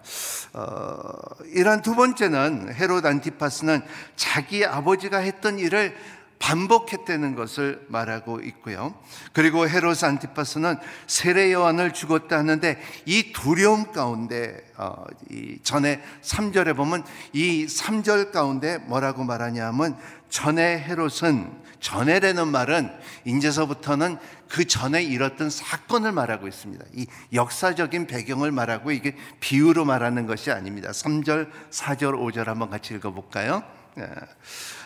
어, 0.55 1.09
이런 1.46 1.83
두 1.83 1.94
번째는 1.94 2.72
헤롯 2.74 3.05
안티파스는 3.05 3.83
자기 4.16 4.64
아버지가 4.64 5.18
했던 5.18 5.59
일을 5.59 5.96
반복했다는 6.38 7.35
것을 7.35 7.85
말하고 7.88 8.40
있고요. 8.40 8.94
그리고 9.33 9.68
헤로스 9.68 10.05
안티파스는 10.05 10.77
세례 11.07 11.53
요한을 11.53 11.92
죽었다 11.92 12.38
하는데 12.38 12.81
이 13.07 13.33
두려움 13.33 13.92
가운데 13.92 14.62
어, 14.77 15.05
이 15.31 15.59
전에 15.62 16.03
3절에 16.23 16.77
보면 16.77 17.05
이 17.33 17.66
3절 17.66 18.33
가운데 18.33 18.79
뭐라고 18.79 19.25
말하냐면 19.25 19.97
전에 20.29 20.79
헤롯은 20.81 21.64
전에라는 21.81 22.49
말은 22.49 22.90
이제서부터는 23.25 24.16
그 24.49 24.64
전에 24.64 25.03
일었던 25.03 25.51
사건을 25.51 26.12
말하고 26.12 26.49
있습니다. 26.49 26.85
이 26.94 27.07
역사적인 27.33 28.07
배경을 28.07 28.53
말하고 28.53 28.90
이게 28.90 29.16
비유로 29.40 29.85
말하는 29.85 30.27
것이 30.27 30.51
아닙니다. 30.51 30.90
3절, 30.90 31.51
4절, 31.70 32.18
5절 32.18 32.47
한번 32.47 32.70
같이 32.70 32.94
읽어 32.94 33.12
볼까요? 33.12 33.62
예. 33.99 34.09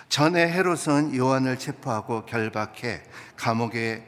전에 0.09 0.51
헤롯은 0.51 1.15
요한을 1.15 1.59
체포하고 1.59 2.25
결박해 2.25 3.03
감옥에 3.37 4.07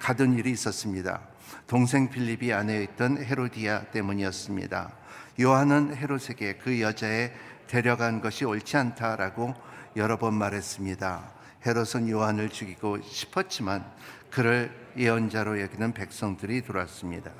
가둔 0.00 0.36
일이 0.38 0.50
있었습니다. 0.50 1.20
동생 1.66 2.10
필립이 2.10 2.52
아내에 2.52 2.82
있던 2.84 3.22
헤로디아 3.22 3.82
때문이었습니다. 3.92 4.92
요한은 5.40 5.94
헤롯에게 5.94 6.58
그 6.62 6.80
여자에 6.80 7.32
데려간 7.68 8.20
것이 8.20 8.44
옳지 8.44 8.76
않다라고 8.76 9.54
여러 9.96 10.18
번 10.18 10.34
말했습니다. 10.34 11.30
헤롯은 11.64 12.08
요한을 12.08 12.48
죽이고 12.48 13.02
싶었지만 13.02 13.84
그를 14.30 14.74
예언자로 14.96 15.60
여기는 15.60 15.92
백성들이 15.92 16.62
들어왔습니다. 16.62 17.30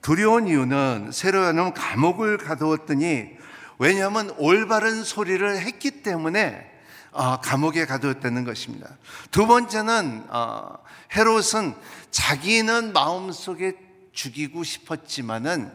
두려운 0.00 0.46
이유는 0.46 1.10
세로야는 1.12 1.74
감옥을 1.74 2.38
가두었더니 2.38 3.36
왜냐하면 3.78 4.34
올바른 4.38 5.04
소리를 5.04 5.58
했기 5.58 6.02
때문에 6.02 6.72
어, 7.12 7.40
감옥에 7.40 7.86
가두었다는 7.86 8.44
것입니다. 8.44 8.98
두 9.30 9.46
번째는 9.46 10.26
어, 10.28 10.78
헤롯은 11.14 11.74
자기는 12.10 12.92
마음속에 12.92 13.74
죽이고 14.12 14.64
싶었지만은 14.64 15.72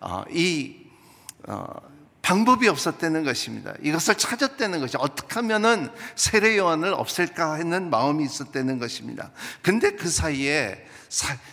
어, 0.00 0.24
이 0.30 0.80
방법이 2.22 2.68
없었다는 2.68 3.24
것입니다. 3.24 3.74
이것을 3.82 4.14
찾았다는 4.16 4.80
것이 4.80 4.96
어떻게 4.98 5.34
하면은 5.34 5.90
세례 6.14 6.56
요한을 6.58 6.92
없앨까 6.92 7.54
했는 7.54 7.90
마음이 7.90 8.24
있었다는 8.24 8.78
것입니다. 8.78 9.32
근데 9.62 9.92
그 9.92 10.08
사이에 10.08 10.86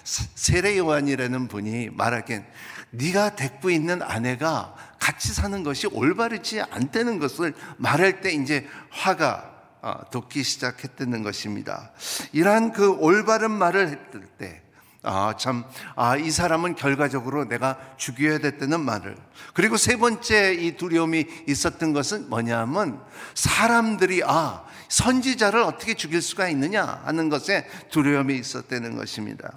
세례 0.06 0.78
요한이라는 0.78 1.48
분이 1.48 1.90
말하기엔 1.92 2.46
네가 2.92 3.36
데리고 3.36 3.70
있는 3.70 4.02
아내가 4.02 4.76
같이 5.00 5.34
사는 5.34 5.64
것이 5.64 5.88
올바르지 5.88 6.62
않다는 6.62 7.20
것을 7.20 7.54
말할 7.78 8.22
때 8.22 8.32
이제 8.32 8.68
화가 8.90 9.58
어, 9.82 10.10
돋기 10.10 10.44
시작했다는 10.44 11.24
것입니다. 11.24 11.92
이러한 12.34 12.74
그 12.74 12.92
올바른 12.94 13.52
말을 13.52 13.86
했을 13.88 14.28
때, 14.38 14.62
아, 15.08 15.36
참, 15.38 15.64
아, 15.96 16.18
이 16.18 16.30
사람은 16.30 16.76
결과적으로 16.76 17.46
내가 17.46 17.78
죽여야 17.96 18.40
됐다는 18.40 18.82
말을. 18.82 19.16
그리고 19.54 19.78
세 19.78 19.96
번째 19.96 20.54
이 20.54 20.76
두려움이 20.76 21.26
있었던 21.48 21.94
것은 21.94 22.30
뭐냐면 22.30 23.02
사람들이, 23.34 24.24
아, 24.26 24.64
선지자를 24.90 25.62
어떻게 25.62 25.94
죽일 25.94 26.22
수가 26.22 26.50
있느냐 26.50 27.02
하는 27.06 27.30
것에 27.30 27.68
두려움이 27.90 28.38
있었다는 28.38 28.96
것입니다. 28.98 29.54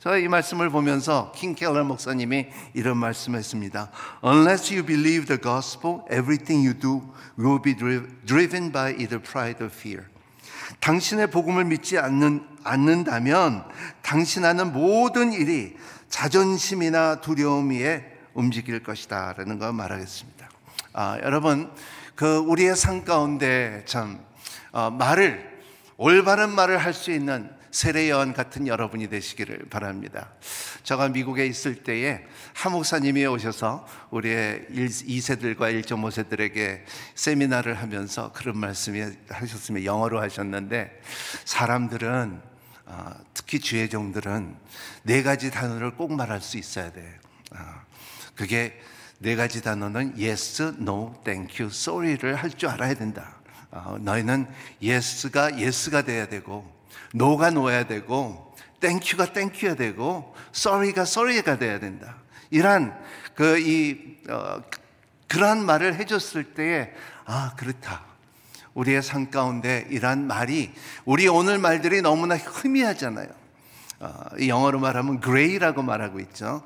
저이 0.00 0.28
말씀을 0.28 0.70
보면서 0.70 1.32
킹 1.34 1.54
켈러 1.56 1.82
목사님이 1.82 2.46
이런 2.74 2.96
말씀했습니다. 2.98 3.90
Unless 4.24 4.72
you 4.72 4.86
believe 4.86 5.26
the 5.26 5.40
gospel, 5.40 6.02
everything 6.12 6.64
you 6.64 6.78
do 6.78 7.02
will 7.36 7.60
be 7.60 7.74
driven 8.24 8.70
by 8.70 8.92
either 8.92 9.20
pride 9.20 9.60
or 9.60 9.72
fear. 9.72 10.06
당신의 10.80 11.30
복음을 11.30 11.64
믿지 11.64 11.98
않는, 11.98 12.46
않는다면 12.64 13.64
당신 14.02 14.44
하는 14.44 14.72
모든 14.72 15.32
일이 15.32 15.76
자존심이나 16.08 17.20
두려움 17.20 17.70
위에 17.70 18.04
움직일 18.34 18.82
것이다. 18.82 19.34
라는 19.36 19.58
걸 19.58 19.72
말하겠습니다. 19.72 20.48
아, 20.92 21.18
여러분, 21.22 21.70
그 22.14 22.38
우리의 22.38 22.76
삶 22.76 23.04
가운데 23.04 23.82
참, 23.86 24.20
어, 24.72 24.90
말을, 24.90 25.56
올바른 25.96 26.50
말을 26.50 26.78
할 26.78 26.92
수 26.92 27.10
있는 27.10 27.50
세례 27.76 28.08
요한 28.08 28.32
같은 28.32 28.66
여러분이 28.66 29.10
되시기를 29.10 29.66
바랍니다. 29.68 30.30
제가 30.82 31.10
미국에 31.10 31.44
있을 31.44 31.74
때에 31.84 32.24
하 32.54 32.70
목사님이 32.70 33.26
오셔서 33.26 33.86
우리의 34.08 34.64
2세들과 34.70 35.84
1.5세들에게 35.84 36.84
세미나를 37.14 37.74
하면서 37.74 38.32
그런 38.32 38.56
말씀이 38.56 39.04
하셨으면 39.28 39.84
영어로 39.84 40.22
하셨는데 40.22 41.02
사람들은 41.44 42.40
어, 42.86 43.10
특히 43.34 43.60
주의 43.60 43.90
종들은 43.90 44.56
네 45.02 45.22
가지 45.22 45.50
단어를 45.50 45.96
꼭 45.96 46.14
말할 46.14 46.40
수 46.40 46.56
있어야 46.56 46.90
돼. 46.90 47.18
어, 47.50 47.58
그게 48.34 48.80
네 49.18 49.36
가지 49.36 49.60
단어는 49.60 50.14
yes, 50.18 50.76
no, 50.80 51.12
thank 51.24 51.60
you, 51.60 51.70
sorry를 51.70 52.36
할 52.36 52.48
줄 52.56 52.70
알아야 52.70 52.94
된다. 52.94 53.36
어, 53.70 53.98
너희는 54.00 54.46
yes가 54.82 55.56
yes가 55.56 56.00
돼야 56.00 56.26
되고 56.26 56.75
no가 57.12 57.50
no여야 57.50 57.86
되고 57.86 58.54
땡큐가 58.80 59.32
땡큐야 59.32 59.74
되고 59.74 60.34
sorry가 60.54 61.02
sorry가 61.02 61.58
돼야 61.58 61.78
된다. 61.78 62.16
이러한 62.50 62.98
그이 63.34 64.18
어, 64.28 64.62
그러한 65.28 65.64
말을 65.64 65.96
해줬을 65.96 66.54
때에 66.54 66.92
아 67.24 67.54
그렇다. 67.56 68.04
우리의 68.74 69.02
삶 69.02 69.30
가운데 69.30 69.86
이러한 69.90 70.26
말이 70.26 70.72
우리 71.04 71.28
오늘 71.28 71.58
말들이 71.58 72.02
너무나 72.02 72.36
희미하잖아요. 72.36 73.28
어, 73.98 74.12
영어로 74.46 74.78
말하면 74.78 75.22
gray라고 75.22 75.82
말하고 75.82 76.20
있죠. 76.20 76.62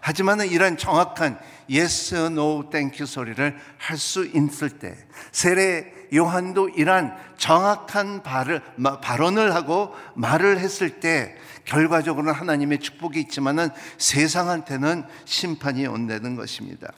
하지만은 0.00 0.46
이런 0.48 0.76
정확한 0.76 1.38
yes, 1.68 2.14
no, 2.14 2.70
thank 2.70 3.00
you 3.00 3.06
소리를 3.06 3.58
할 3.78 3.98
수 3.98 4.24
있을 4.24 4.70
때 4.78 4.96
세례 5.32 5.92
요한도 6.12 6.70
이러한 6.70 7.16
정확한 7.36 8.22
발을, 8.22 8.60
발언을 9.02 9.54
하고 9.54 9.94
말을 10.14 10.58
했을 10.58 11.00
때 11.00 11.36
결과적으로는 11.64 12.32
하나님의 12.32 12.80
축복이 12.80 13.20
있지만은 13.20 13.68
세상한테는 13.98 15.04
심판이 15.24 15.86
온다는 15.86 16.36
것입니다. 16.36 16.92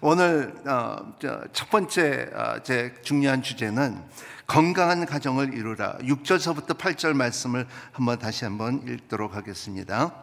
오늘 0.00 0.54
어, 0.66 1.14
첫 1.52 1.70
번째 1.70 2.30
어, 2.34 2.62
제 2.62 2.94
중요한 3.02 3.42
주제는 3.42 4.00
건강한 4.46 5.06
가정을 5.06 5.54
이루라. 5.54 5.98
6절서부터 5.98 6.78
8절 6.78 7.14
말씀을 7.14 7.66
한번 7.92 8.18
다시 8.18 8.44
한번 8.44 8.86
읽도록 8.86 9.34
하겠습니다. 9.34 10.14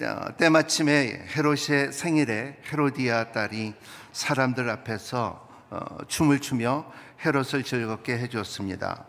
어, 0.00 0.36
때마침에 0.36 1.26
헤롯의 1.36 1.92
생일에 1.92 2.58
헤로디아 2.70 3.32
딸이 3.32 3.74
사람들 4.12 4.68
앞에서 4.68 5.51
춤을 6.08 6.40
추며 6.40 6.84
헤롯을 7.24 7.62
즐겁게 7.64 8.18
해주었습니다. 8.18 9.04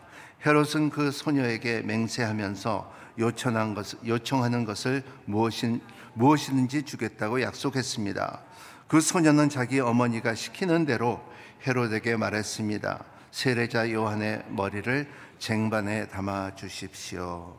헤롯은 0.46 0.90
그 0.90 1.10
소녀에게 1.10 1.82
맹세하면서 1.82 2.92
요청한 3.18 3.74
것, 3.74 3.86
요청하는 4.06 4.64
것을 4.64 5.02
무엇인, 5.24 5.80
무엇이든지 6.14 6.82
주겠다고 6.82 7.42
약속했습니다. 7.42 8.40
그 8.88 9.00
소녀는 9.00 9.48
자기 9.48 9.80
어머니가 9.80 10.34
시키는 10.34 10.84
대로 10.86 11.20
헤롯에게 11.66 12.16
말했습니다. 12.16 13.04
세례자 13.30 13.90
요한의 13.90 14.44
머리를 14.48 15.10
쟁반에 15.38 16.08
담아 16.08 16.54
주십시오. 16.54 17.58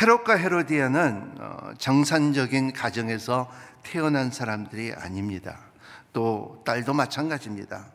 헤롯과 0.00 0.36
헤로디아는 0.36 1.34
어, 1.38 1.74
정상적인 1.78 2.72
가정에서 2.72 3.50
태어난 3.82 4.30
사람들이 4.30 4.92
아닙니다. 4.92 5.71
또 6.12 6.62
딸도 6.64 6.92
마찬가지입니다. 6.92 7.86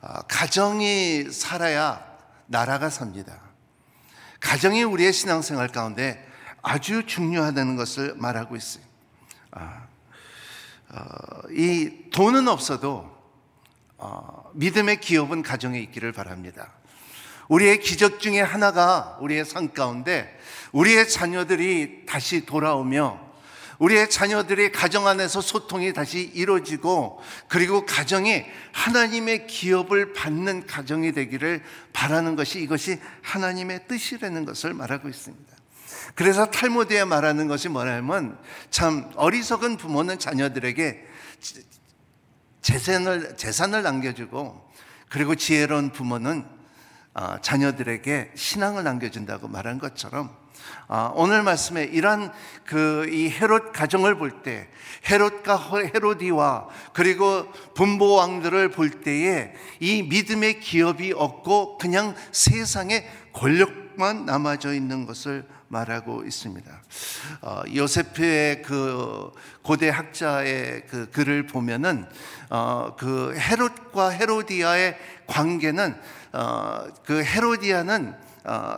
어, 0.00 0.22
가정이 0.28 1.30
살아야 1.30 2.04
나라가 2.46 2.90
삽니다. 2.90 3.40
가정이 4.40 4.82
우리의 4.82 5.12
신앙생활 5.12 5.68
가운데 5.68 6.26
아주 6.62 7.06
중요하다는 7.06 7.76
것을 7.76 8.14
말하고 8.16 8.56
있어요. 8.56 8.84
아, 9.50 9.86
어, 10.90 10.98
이 11.50 12.10
돈은 12.12 12.48
없어도 12.48 13.10
어, 13.98 14.50
믿음의 14.54 15.00
기업은 15.00 15.42
가정에 15.42 15.78
있기를 15.78 16.12
바랍니다. 16.12 16.72
우리의 17.48 17.80
기적 17.80 18.20
중에 18.20 18.40
하나가 18.40 19.18
우리의 19.20 19.44
삶 19.44 19.72
가운데 19.72 20.38
우리의 20.72 21.08
자녀들이 21.08 22.06
다시 22.06 22.46
돌아오며 22.46 23.31
우리의 23.82 24.08
자녀들이 24.10 24.70
가정 24.70 25.08
안에서 25.08 25.40
소통이 25.40 25.92
다시 25.92 26.20
이루어지고 26.20 27.20
그리고 27.48 27.84
가정이 27.84 28.44
하나님의 28.70 29.48
기업을 29.48 30.12
받는 30.12 30.68
가정이 30.68 31.10
되기를 31.10 31.64
바라는 31.92 32.36
것이 32.36 32.60
이것이 32.60 33.00
하나님의 33.22 33.88
뜻이라는 33.88 34.44
것을 34.44 34.72
말하고 34.72 35.08
있습니다. 35.08 35.56
그래서 36.14 36.46
탈모드에 36.46 37.04
말하는 37.04 37.48
것이 37.48 37.68
뭐냐면 37.68 38.38
참 38.70 39.10
어리석은 39.16 39.78
부모는 39.78 40.20
자녀들에게 40.20 41.04
재산을, 42.60 43.36
재산을 43.36 43.82
남겨주고 43.82 44.72
그리고 45.08 45.34
지혜로운 45.34 45.90
부모는 45.90 46.46
어, 47.14 47.36
자녀들에게 47.40 48.30
신앙을 48.36 48.84
남겨준다고 48.84 49.48
말한 49.48 49.80
것처럼 49.80 50.41
어, 50.88 51.12
오늘 51.16 51.42
말씀에 51.42 51.84
이러한 51.84 52.32
그 52.66 53.06
이 53.10 53.30
헤롯 53.30 53.72
가정을 53.72 54.16
볼 54.16 54.42
때 54.42 54.68
헤롯과 55.08 55.58
헤로디와 55.94 56.68
그리고 56.92 57.50
분보 57.74 58.14
왕들을 58.14 58.70
볼 58.70 58.90
때에 58.90 59.52
이 59.80 60.02
믿음의 60.02 60.60
기업이 60.60 61.12
없고 61.12 61.78
그냥 61.78 62.14
세상에 62.30 63.06
권력만 63.32 64.26
남아져 64.26 64.72
있는 64.72 65.06
것을 65.06 65.44
말하고 65.68 66.24
있습니다. 66.24 66.82
어, 67.40 67.62
요세프의 67.74 68.62
그 68.62 69.32
고대 69.62 69.88
학자의 69.88 70.86
그 70.88 71.10
글을 71.10 71.46
보면은 71.46 72.06
어, 72.50 72.94
그 72.98 73.34
헤롯과 73.36 74.10
헤로디아의 74.10 74.98
관계는 75.26 75.96
어, 76.32 76.84
그 77.04 77.22
헤로디아는 77.22 78.14
어, 78.14 78.31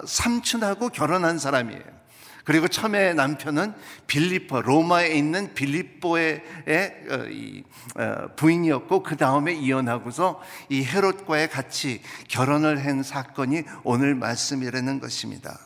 삼촌하고 0.07 0.91
결혼한 0.91 1.39
사람이에요. 1.39 2.05
그리고 2.45 2.69
처음에 2.69 3.15
남편은 3.15 3.75
빌리포 4.07 4.61
로마에 4.61 5.15
있는 5.15 5.55
빌리포의 5.55 6.43
어, 6.69 8.03
어, 8.03 8.29
부인이었고 8.37 9.03
그 9.03 9.17
다음에 9.17 9.55
이혼하고서 9.55 10.43
이 10.69 10.85
헤롯과의 10.85 11.49
같이 11.49 12.03
결혼을 12.29 12.85
한 12.85 13.03
사건이 13.03 13.63
오늘 13.83 14.15
말씀이라는 14.15 15.01
것입니다. 15.01 15.59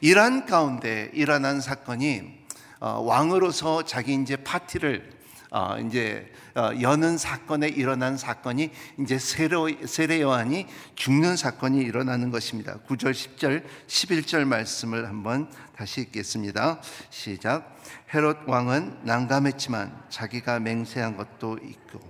이러한 0.00 0.46
가운데 0.46 1.10
일어난 1.14 1.60
사건이 1.60 2.44
왕으로서 2.80 3.84
자기 3.84 4.14
이제 4.14 4.36
파티를 4.36 5.13
어, 5.54 5.78
이제 5.78 6.32
어, 6.56 6.72
여는 6.80 7.16
사건에 7.16 7.68
일어난 7.68 8.16
사건이 8.16 8.72
이제 8.98 9.20
세례, 9.20 9.86
세례 9.86 10.20
요한이 10.20 10.66
죽는 10.96 11.36
사건이 11.36 11.78
일어나는 11.78 12.32
것입니다. 12.32 12.78
9절, 12.88 13.12
10절, 13.12 13.62
11절 13.86 14.46
말씀을 14.46 15.08
한번 15.08 15.48
다시 15.76 16.00
읽겠습니다. 16.00 16.80
시작. 17.08 17.78
헤롯 18.12 18.38
왕은 18.48 19.02
난감했지만 19.04 20.06
자기가 20.08 20.58
맹세한 20.58 21.16
것도 21.16 21.60
있고 21.62 22.00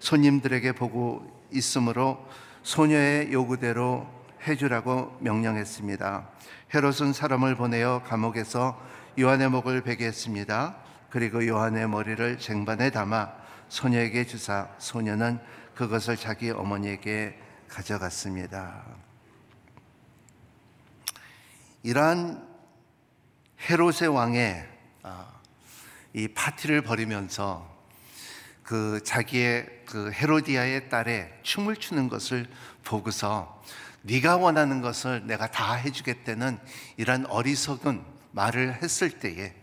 손님들에게 0.00 0.72
보고 0.72 1.46
있으므로 1.50 2.28
소녀의 2.62 3.32
요구대로 3.32 4.06
해주라고 4.46 5.16
명령했습니다. 5.20 6.28
헤롯은 6.74 7.14
사람을 7.14 7.54
보내어 7.54 8.02
감옥에서 8.04 8.78
요한의 9.18 9.48
목을 9.48 9.80
베게 9.80 10.04
했습니다. 10.04 10.81
그리고 11.12 11.46
요한의 11.46 11.90
머리를 11.90 12.38
쟁반에 12.38 12.88
담아 12.88 13.30
소녀에게 13.68 14.24
주사 14.24 14.70
소녀는 14.78 15.38
그것을 15.74 16.16
자기 16.16 16.48
어머니에게 16.48 17.38
가져갔습니다. 17.68 18.82
이러한 21.82 22.48
헤롯의 23.60 24.08
왕의 24.08 24.66
아, 25.02 25.34
이 26.14 26.28
파티를 26.28 26.80
벌이면서 26.80 27.70
그 28.62 29.02
자기의 29.04 29.82
그 29.84 30.10
헤로디아의 30.12 30.88
딸의 30.88 31.40
춤을 31.42 31.76
추는 31.76 32.08
것을 32.08 32.46
보고서 32.84 33.62
네가 34.00 34.38
원하는 34.38 34.80
것을 34.80 35.26
내가 35.26 35.50
다 35.50 35.74
해주겠다는 35.74 36.58
이런 36.96 37.26
어리석은 37.26 38.02
말을 38.30 38.82
했을 38.82 39.10
때에 39.10 39.56
아, 39.56 39.61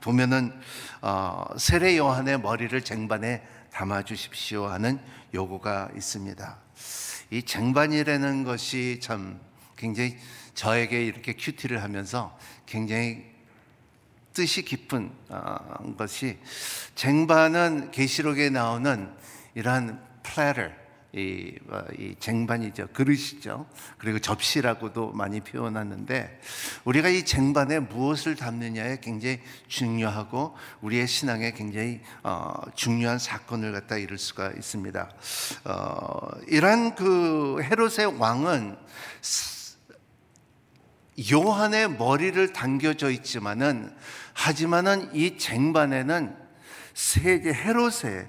보면은 0.00 0.52
어, 1.00 1.44
세례 1.56 1.96
요한의 1.96 2.40
머리를 2.40 2.80
쟁반에 2.82 3.42
담아 3.72 4.02
주십시오 4.02 4.66
하는 4.66 5.00
요구가 5.32 5.88
있습니다. 5.96 6.58
이 7.30 7.42
쟁반이라는 7.42 8.44
것이 8.44 9.00
참 9.00 9.40
굉장히 9.76 10.16
저에게 10.54 11.04
이렇게 11.04 11.32
QT를 11.32 11.82
하면서 11.82 12.38
굉장히 12.66 13.24
뜻이 14.34 14.62
깊은 14.62 15.10
어, 15.30 15.94
것이 15.96 16.38
쟁반은 16.94 17.90
계시록에 17.90 18.50
나오는 18.50 19.12
이러한 19.54 20.02
platter 20.22 20.83
이, 21.14 21.54
어, 21.68 21.80
이 21.96 22.16
쟁반이죠. 22.18 22.88
그릇이죠. 22.92 23.66
그리고 23.98 24.18
접시라고도 24.18 25.12
많이 25.12 25.40
표현하는데 25.40 26.40
우리가 26.84 27.08
이 27.08 27.24
쟁반에 27.24 27.78
무엇을 27.78 28.34
담느냐에 28.34 28.98
굉장히 29.00 29.40
중요하고 29.68 30.56
우리의 30.80 31.06
신앙에 31.06 31.52
굉장히 31.52 32.00
어, 32.24 32.52
중요한 32.74 33.20
사건을 33.20 33.70
갖다 33.72 33.96
이룰 33.96 34.18
수가 34.18 34.50
있습니다. 34.56 35.10
어, 35.66 36.28
이러한 36.48 36.96
그 36.96 37.60
헤롯의 37.62 38.18
왕은 38.18 38.76
요한의 41.32 41.92
머리를 41.92 42.52
당겨져 42.52 43.10
있지만은 43.10 43.94
하지만은 44.32 45.14
이 45.14 45.38
쟁반에는 45.38 46.36
세계 46.92 47.52
헤롯의 47.52 48.26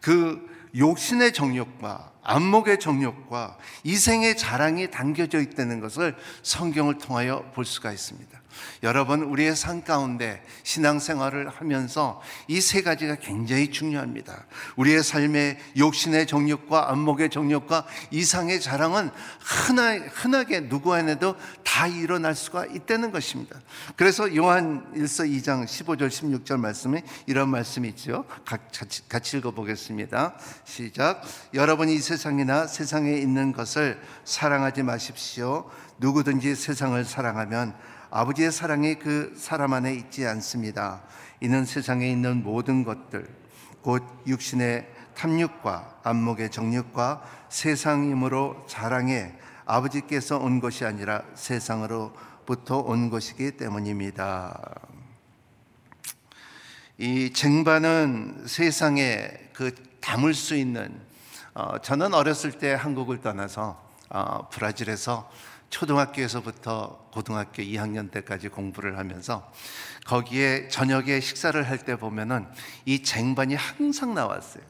그 0.00 0.48
욕신의 0.76 1.32
정욕과 1.32 2.09
안목의 2.22 2.80
정욕과 2.80 3.56
이생의 3.84 4.36
자랑이 4.36 4.90
담겨져 4.90 5.40
있다는 5.40 5.80
것을 5.80 6.16
성경을 6.42 6.98
통하여 6.98 7.42
볼 7.54 7.64
수가 7.64 7.92
있습니다. 7.92 8.39
여러분, 8.82 9.22
우리의 9.22 9.54
삶 9.54 9.84
가운데 9.84 10.42
신앙생활을 10.62 11.50
하면서 11.50 12.22
이 12.48 12.60
세 12.70 12.82
가지가 12.82 13.16
굉장히 13.16 13.70
중요합니다. 13.72 14.46
우리의 14.76 15.02
삶의 15.02 15.58
욕심의 15.76 16.28
정욕과 16.28 16.92
안목의 16.92 17.30
정욕과 17.30 17.84
이상의 18.12 18.60
자랑은 18.60 19.10
흔하, 19.40 19.96
흔하게 19.96 20.60
누구에게도 20.60 21.34
다 21.64 21.88
일어날 21.88 22.36
수가 22.36 22.66
있다는 22.66 23.10
것입니다. 23.10 23.58
그래서 23.96 24.36
요한 24.36 24.86
1서 24.94 25.28
2장 25.28 25.64
15절 25.64 26.08
16절 26.10 26.60
말씀에 26.60 27.02
이런 27.26 27.48
말씀이 27.48 27.88
있죠. 27.88 28.24
같이, 28.44 29.08
같이 29.08 29.38
읽어보겠습니다. 29.38 30.38
시작. 30.64 31.22
여러분이 31.52 31.94
이 31.94 31.98
세상이나 31.98 32.68
세상에 32.68 33.14
있는 33.14 33.52
것을 33.52 34.00
사랑하지 34.24 34.84
마십시오. 34.84 35.68
누구든지 35.98 36.54
세상을 36.54 37.04
사랑하면 37.04 37.74
아버지의 38.10 38.50
사랑이 38.50 38.96
그 38.96 39.32
사람 39.36 39.72
안에 39.72 39.94
있지 39.94 40.26
않습니다. 40.26 41.02
이는 41.40 41.64
세상에 41.64 42.10
있는 42.10 42.42
모든 42.42 42.84
것들, 42.84 43.28
곧 43.82 44.02
육신의 44.26 44.88
탐욕과 45.14 46.00
안목의 46.02 46.50
정욕과 46.50 47.22
세상임으로 47.48 48.66
자랑해 48.68 49.32
아버지께서 49.64 50.38
온 50.38 50.60
것이 50.60 50.84
아니라 50.84 51.22
세상으로부터 51.34 52.78
온 52.78 53.10
것이기 53.10 53.52
때문입니다. 53.52 54.58
이 56.98 57.32
쟁반은 57.32 58.44
세상에 58.46 59.30
그 59.52 59.74
담을 60.00 60.34
수 60.34 60.56
있는 60.56 61.00
어, 61.54 61.78
저는 61.78 62.14
어렸을 62.14 62.52
때 62.52 62.74
한국을 62.74 63.20
떠나서 63.20 63.90
어, 64.08 64.48
브라질에서 64.48 65.30
초등학교에서부터 65.70 67.08
고등학교 67.12 67.62
2학년 67.62 68.10
때까지 68.10 68.48
공부를 68.48 68.98
하면서 68.98 69.50
거기에 70.06 70.68
저녁에 70.68 71.20
식사를 71.20 71.68
할 71.68 71.78
때 71.84 71.96
보면은 71.96 72.46
이 72.84 73.02
쟁반이 73.02 73.54
항상 73.54 74.14
나왔어요. 74.14 74.62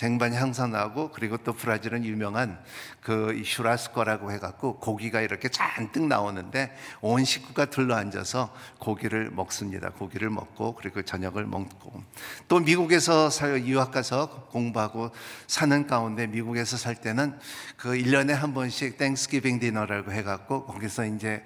쟁반이 0.00 0.34
항상 0.34 0.70
나오고 0.70 1.10
그리고 1.10 1.36
또 1.36 1.52
브라질은 1.52 2.06
유명한 2.06 2.58
그 3.02 3.42
슈라스코라고 3.44 4.32
해갖고 4.32 4.78
고기가 4.78 5.20
이렇게 5.20 5.50
잔뜩 5.50 6.06
나오는데 6.06 6.74
온 7.02 7.22
식구가 7.22 7.66
들러 7.66 7.96
앉아서 7.96 8.50
고기를 8.78 9.30
먹습니다. 9.30 9.90
고기를 9.90 10.30
먹고 10.30 10.74
그리고 10.76 11.02
저녁을 11.02 11.44
먹고 11.44 12.02
또 12.48 12.60
미국에서 12.60 13.28
살 13.28 13.62
유학 13.66 13.90
가서 13.90 14.46
공부하고 14.50 15.10
사는 15.46 15.86
가운데 15.86 16.26
미국에서 16.26 16.78
살 16.78 16.94
때는 16.94 17.38
그 17.76 17.90
1년에 17.90 18.30
한 18.30 18.54
번씩 18.54 18.96
Thanksgiving 18.96 19.60
dinner라고 19.60 20.12
해갖고 20.12 20.64
거기서 20.64 21.04
이제 21.04 21.44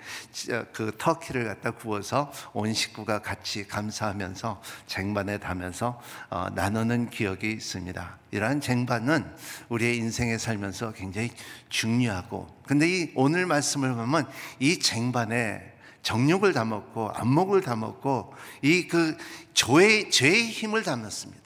그 0.73 0.93
turkey를 0.97 1.45
갖다 1.45 1.73
구워서 1.73 2.31
온 2.53 2.73
식구가 2.73 3.19
같이 3.19 3.67
감사하면서 3.67 4.63
쟁반에 4.87 5.39
담면서 5.39 6.01
어, 6.31 6.47
나누는 6.55 7.11
기억이 7.11 7.51
있습니다. 7.51 8.19
이러한 8.45 8.61
쟁반은 8.61 9.25
우리의 9.71 9.97
인생에 9.97 10.37
살면서 10.37 10.93
굉장히 10.93 11.31
중요하고 11.71 12.47
근데 12.67 12.89
이 12.89 13.13
오늘 13.15 13.47
말씀을 13.47 13.95
보면 13.95 14.29
이 14.61 14.79
쟁반에 14.79 15.73
정욕을 16.03 16.53
담았고 16.53 17.13
안목을 17.15 17.63
담았고 17.63 18.35
이 18.63 18.87
그 18.89 19.17
죄의, 19.55 20.11
죄의 20.11 20.49
힘을 20.49 20.83
담았습니다. 20.83 21.43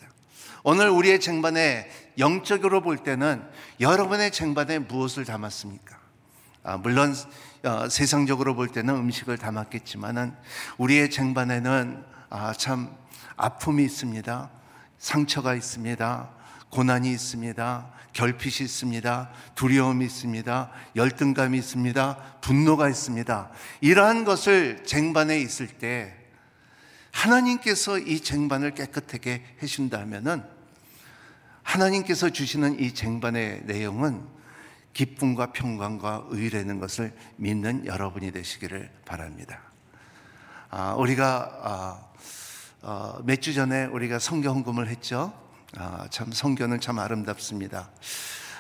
오늘 0.65 0.91
우리의 0.91 1.21
쟁반에 1.21 1.89
영적으로 2.19 2.83
볼 2.83 2.99
때는 2.99 3.45
여러분의 3.81 4.33
쟁반에 4.33 4.81
무엇을 4.81 5.25
담았습니까? 5.25 5.97
아, 6.65 6.77
물론 6.79 7.15
어, 7.63 7.89
세상적으로 7.89 8.57
볼 8.57 8.69
때는 8.69 8.95
음식을 8.95 9.39
담았겠지만은 9.39 10.35
우리의 10.79 11.11
쟁반에는 11.11 12.05
아, 12.31 12.53
참 12.55 12.91
아픔이 13.37 13.85
있습니다. 13.85 14.51
상처가 14.99 15.55
있습니다. 15.55 16.38
고난이 16.71 17.11
있습니다. 17.13 17.93
결핍이 18.13 18.65
있습니다. 18.65 19.31
두려움이 19.55 20.05
있습니다. 20.05 20.71
열등감이 20.97 21.59
있습니다. 21.59 22.17
분노가 22.41 22.89
있습니다. 22.89 23.51
이러한 23.81 24.25
것을 24.25 24.85
쟁반에 24.85 25.39
있을 25.41 25.69
때 25.69 26.15
하나님께서 27.13 27.99
이 27.99 28.21
쟁반을 28.21 28.75
깨끗하게 28.75 29.45
해준다면은 29.63 30.43
하나님께서 31.63 32.31
주시는 32.31 32.81
이 32.81 32.93
쟁반의 32.93 33.63
내용은 33.65 34.27
기쁨과 34.95 35.53
평강과 35.53 36.27
의라는 36.31 36.81
것을 36.81 37.15
믿는 37.37 37.87
여러분이 37.87 38.33
되시기를 38.33 38.91
바랍니다. 39.05 39.61
아, 40.71 40.95
우리가 40.95 41.61
아, 41.63 42.09
어, 42.83 43.23
몇 43.25 43.41
주 43.41 43.55
전에 43.55 43.85
우리가 43.87 44.19
성경 44.19 44.57
헌금을 44.57 44.89
했죠. 44.89 45.33
아, 45.77 46.07
참 46.11 46.33
성경은 46.33 46.81
참 46.81 46.99
아름답습니다. 46.99 47.91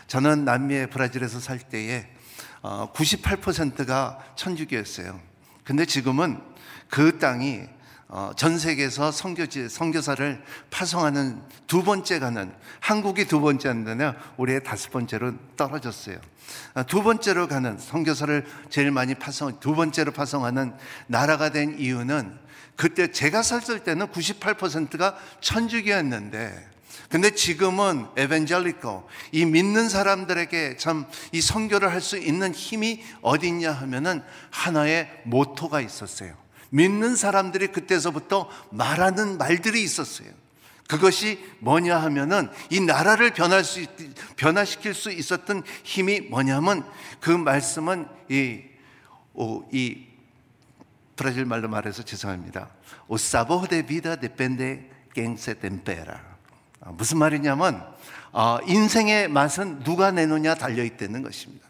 저는 0.08 0.44
남미의 0.44 0.90
브라질에서 0.90 1.40
살 1.40 1.58
때에 1.58 2.06
어, 2.60 2.92
98%가 2.92 4.18
천주교였어요. 4.36 5.18
근데 5.64 5.86
지금은 5.86 6.40
그 6.90 7.18
땅이 7.18 7.62
어, 8.08 8.32
전 8.36 8.58
세계에서 8.58 9.10
선교지, 9.10 9.68
선교사를 9.68 10.42
파송하는 10.70 11.42
두 11.66 11.82
번째 11.82 12.18
가는 12.18 12.54
한국이 12.80 13.26
두 13.26 13.40
번째 13.40 13.68
한다면 13.68 14.16
올해 14.36 14.62
다섯 14.62 14.90
번째로 14.90 15.32
떨어졌어요. 15.56 16.18
아, 16.74 16.82
두 16.82 17.02
번째로 17.02 17.48
가는 17.48 17.78
선교사를 17.78 18.46
제일 18.68 18.90
많이 18.90 19.14
파송 19.14 19.60
두 19.60 19.74
번째로 19.74 20.12
파송하는 20.12 20.74
나라가 21.06 21.50
된 21.50 21.78
이유는 21.78 22.38
그때 22.76 23.10
제가 23.10 23.42
살을 23.42 23.80
때는 23.80 24.08
98%가 24.08 25.16
천주교였는데 25.40 26.77
근데 27.08 27.30
지금은 27.30 28.06
에벤젤리코 28.16 29.08
이 29.32 29.46
믿는 29.46 29.88
사람들에게 29.88 30.76
참 30.76 31.06
이 31.32 31.40
선교를 31.40 31.90
할 31.90 32.00
수 32.00 32.16
있는 32.18 32.54
힘이 32.54 33.02
어디 33.22 33.48
있냐 33.48 33.72
하면은 33.72 34.22
하나의 34.50 35.22
모토가 35.24 35.80
있었어요. 35.80 36.34
믿는 36.70 37.16
사람들이 37.16 37.68
그때서부터 37.68 38.48
말하는 38.70 39.38
말들이 39.38 39.82
있었어요. 39.82 40.28
그것이 40.86 41.38
뭐냐 41.60 41.98
하면은 41.98 42.48
이 42.70 42.80
나라를 42.80 43.34
변할 43.34 43.62
수 43.64 43.84
변화시킬 44.36 44.94
수 44.94 45.10
있었던 45.10 45.62
힘이 45.82 46.20
뭐냐면 46.20 46.84
그 47.20 47.30
말씀은 47.30 48.06
이, 48.30 48.62
오, 49.34 49.64
이 49.70 50.06
브라질 51.16 51.44
말로 51.44 51.68
말해서 51.68 52.02
죄송합니다. 52.02 52.70
De 53.68 53.82
vida 53.82 54.16
depende 54.16 54.90
quien 55.12 55.34
se 55.34 55.54
tempera. 55.54 56.27
무슨 56.86 57.18
말이냐면 57.18 57.84
어, 58.32 58.58
인생의 58.66 59.28
맛은 59.28 59.82
누가 59.82 60.10
내느냐 60.10 60.54
달려 60.54 60.84
있다는 60.84 61.22
것입니다. 61.22 61.66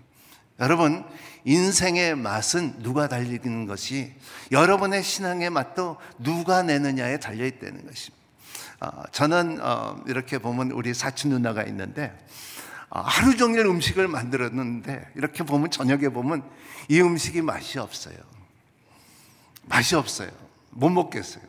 여러분 0.60 1.04
인생의 1.44 2.16
맛은 2.16 2.82
누가 2.82 3.08
달리는 3.08 3.66
것이 3.66 4.12
여러분의 4.50 5.02
신앙의 5.02 5.50
맛도 5.50 5.96
누가 6.18 6.62
내느냐에 6.62 7.18
달려 7.20 7.46
있다는 7.46 7.86
것입니다. 7.86 8.18
어, 8.80 9.02
저는 9.12 9.60
어, 9.62 10.02
이렇게 10.06 10.38
보면 10.38 10.72
우리 10.72 10.94
사촌 10.94 11.30
누나가 11.30 11.62
있는데 11.64 12.16
어, 12.90 13.00
하루 13.00 13.36
종일 13.36 13.66
음식을 13.66 14.08
만들었는데 14.08 15.12
이렇게 15.14 15.42
보면 15.44 15.70
저녁에 15.70 16.08
보면 16.08 16.42
이 16.88 17.00
음식이 17.00 17.42
맛이 17.42 17.78
없어요. 17.78 18.16
맛이 19.64 19.94
없어요. 19.94 20.30
못 20.70 20.90
먹겠어요. 20.90 21.44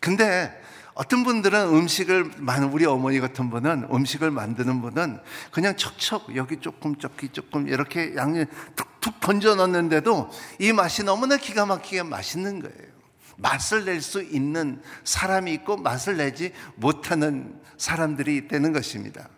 근데 0.00 0.61
어떤 0.94 1.24
분들은 1.24 1.68
음식을 1.68 2.32
우리 2.70 2.84
어머니 2.84 3.18
같은 3.20 3.50
분은 3.50 3.88
음식을 3.90 4.30
만드는 4.30 4.82
분은 4.82 5.20
그냥 5.50 5.76
척척 5.76 6.36
여기 6.36 6.58
조금 6.58 6.96
저기 6.96 7.28
조금 7.30 7.68
이렇게 7.68 8.14
양념 8.14 8.46
툭툭 8.76 9.20
번져 9.20 9.54
넣는데도 9.54 10.30
이 10.58 10.72
맛이 10.72 11.02
너무나 11.02 11.36
기가 11.36 11.64
막히게 11.66 12.02
맛있는 12.02 12.60
거예요. 12.60 12.92
맛을 13.38 13.86
낼 13.86 14.02
수 14.02 14.22
있는 14.22 14.82
사람이 15.04 15.52
있고 15.54 15.76
맛을 15.76 16.18
내지 16.18 16.52
못하는 16.76 17.58
사람들이 17.78 18.36
있다는 18.36 18.72
것입니다. 18.72 19.28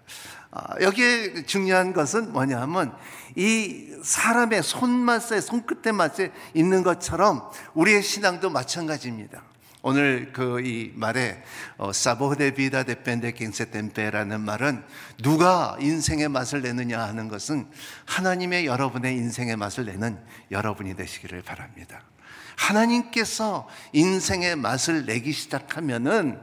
아, 0.50 0.80
여기에 0.80 1.44
중요한 1.46 1.92
것은 1.92 2.32
뭐냐면 2.32 2.94
이 3.36 3.92
사람의 4.02 4.62
손맛에 4.62 5.40
손끝의 5.40 5.92
맛에 5.92 6.32
있는 6.52 6.82
것처럼 6.82 7.50
우리의 7.74 8.02
신앙도 8.02 8.50
마찬가지입니다. 8.50 9.42
오늘 9.86 10.32
그 10.32 10.62
이 10.64 10.92
말에 10.94 11.42
사보데 11.92 12.54
비다 12.54 12.84
데펜데 12.84 13.32
갱세 13.32 13.70
템페라는 13.70 14.40
말은 14.40 14.82
누가 15.22 15.76
인생의 15.78 16.30
맛을 16.30 16.62
내느냐 16.62 17.02
하는 17.02 17.28
것은 17.28 17.66
하나님의 18.06 18.64
여러분의 18.64 19.14
인생의 19.14 19.56
맛을 19.56 19.84
내는 19.84 20.18
여러분이 20.50 20.96
되시기를 20.96 21.42
바랍니다. 21.42 22.00
하나님께서 22.56 23.68
인생의 23.92 24.56
맛을 24.56 25.04
내기 25.04 25.32
시작하면은 25.32 26.40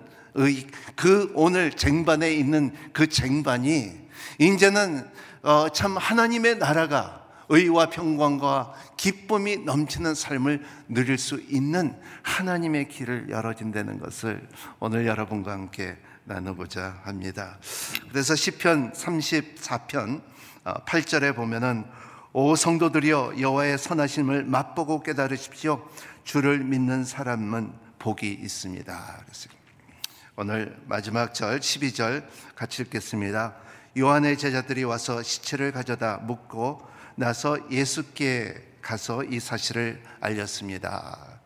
그 0.95 1.31
오늘 1.33 1.71
쟁반에 1.71 2.31
있는 2.31 2.71
그 2.93 3.09
쟁반이 3.09 3.91
이제는 4.37 5.09
어, 5.41 5.69
참 5.69 5.97
하나님의 5.97 6.59
나라가 6.59 7.20
의와 7.52 7.89
평강과 7.89 8.74
기쁨이 8.95 9.58
넘치는 9.58 10.16
삶을 10.16 10.64
누릴 10.88 11.18
수 11.18 11.39
있는 11.49 11.99
하나님의 12.24 12.88
길을 12.88 13.30
열어진다는 13.30 13.99
것을 13.99 14.47
오늘 14.80 15.06
여러분과 15.06 15.52
함께 15.52 15.97
나누고자 16.24 17.02
합니다. 17.04 17.60
그래서 18.10 18.36
시편 18.36 18.93
34편 18.93 20.22
8절에 20.64 21.32
어, 21.32 21.34
보면은 21.34 21.84
오 22.32 22.56
성도들이여 22.56 23.34
여호와의 23.41 23.78
선하심을 23.78 24.45
맛보고 24.45 25.04
깨달으십시오. 25.04 25.86
주를 26.24 26.60
믿는 26.60 27.04
사람은 27.04 27.74
복이 27.99 28.32
있습니다. 28.32 29.26
오늘 30.38 30.80
마지막 30.86 31.34
절 31.34 31.60
12절 31.60 32.24
같이 32.56 32.84
읽겠습니다. 32.84 33.56
요한의 33.97 34.38
제자들이 34.38 34.86
와서 34.86 35.22
시체를 35.22 35.74
가져다 35.74 36.18
묻고 36.24 36.90
나서 37.16 37.57
예수께 37.70 38.55
가서 38.82 39.24
이 39.24 39.39
사실을 39.39 40.01
알렸습니다. 40.20 41.41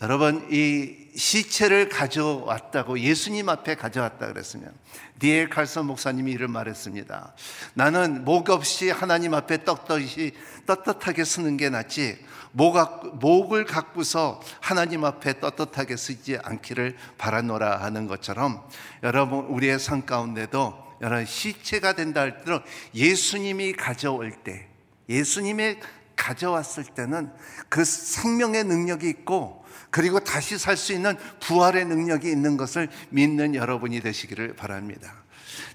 여러분 0.00 0.48
이 0.50 0.96
시체를 1.14 1.88
가져왔다고 1.88 2.98
예수님 2.98 3.48
앞에 3.48 3.76
가져왔다 3.76 4.26
그랬으면 4.26 4.72
디엘 5.18 5.48
칼선 5.48 5.86
목사님이 5.86 6.32
이를 6.32 6.48
말했습니다. 6.48 7.34
나는 7.74 8.24
목 8.24 8.50
없이 8.50 8.90
하나님 8.90 9.34
앞에 9.34 9.64
떳떳이 9.64 10.32
떳떳하게 10.66 11.24
쓰는 11.24 11.56
게 11.56 11.68
낫지 11.68 12.18
목, 12.52 12.76
목을 13.18 13.64
갖고서 13.64 14.40
하나님 14.60 15.04
앞에 15.04 15.40
떳떳하게 15.40 15.96
쓰지 15.96 16.38
않기를 16.42 16.96
바라노라 17.18 17.82
하는 17.82 18.06
것처럼 18.06 18.66
여러분 19.02 19.44
우리의 19.44 19.78
삶 19.78 20.04
가운데도 20.04 20.91
여러분 21.02 21.26
시체가 21.26 21.94
된다 21.94 22.22
할때도 22.22 22.60
예수님이 22.94 23.72
가져올 23.72 24.30
때 24.30 24.68
예수님이 25.08 25.76
가져왔을 26.16 26.84
때는 26.84 27.30
그 27.68 27.84
생명의 27.84 28.64
능력이 28.64 29.08
있고 29.08 29.64
그리고 29.90 30.20
다시 30.20 30.56
살 30.56 30.76
수 30.76 30.92
있는 30.92 31.16
부활의 31.40 31.84
능력이 31.84 32.30
있는 32.30 32.56
것을 32.56 32.88
믿는 33.10 33.54
여러분이 33.54 34.00
되시기를 34.00 34.54
바랍니다. 34.54 35.22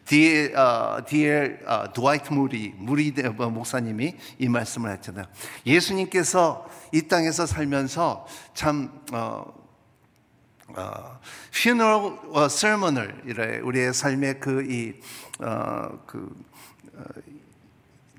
디엘, 0.05 0.55
어, 0.57 1.03
디엘 1.05 1.63
어, 1.67 1.91
드와이트 1.93 2.33
무리 2.33 2.73
무리 2.77 3.11
뭐, 3.35 3.49
목사님이 3.49 4.15
이 4.39 4.47
말씀을 4.47 4.91
했잖아요. 4.93 5.25
예수님께서 5.65 6.67
이 6.93 7.03
땅에서 7.03 7.45
살면서 7.45 8.25
참 8.53 9.03
어, 9.11 9.53
어, 10.75 11.19
funeral 11.53 12.17
어, 12.31 12.45
sermon을 12.45 13.61
우리의 13.63 13.93
삶의 13.93 14.39
그이 14.39 14.99
어, 15.39 16.03
그 16.05 16.29
어, 16.93 17.03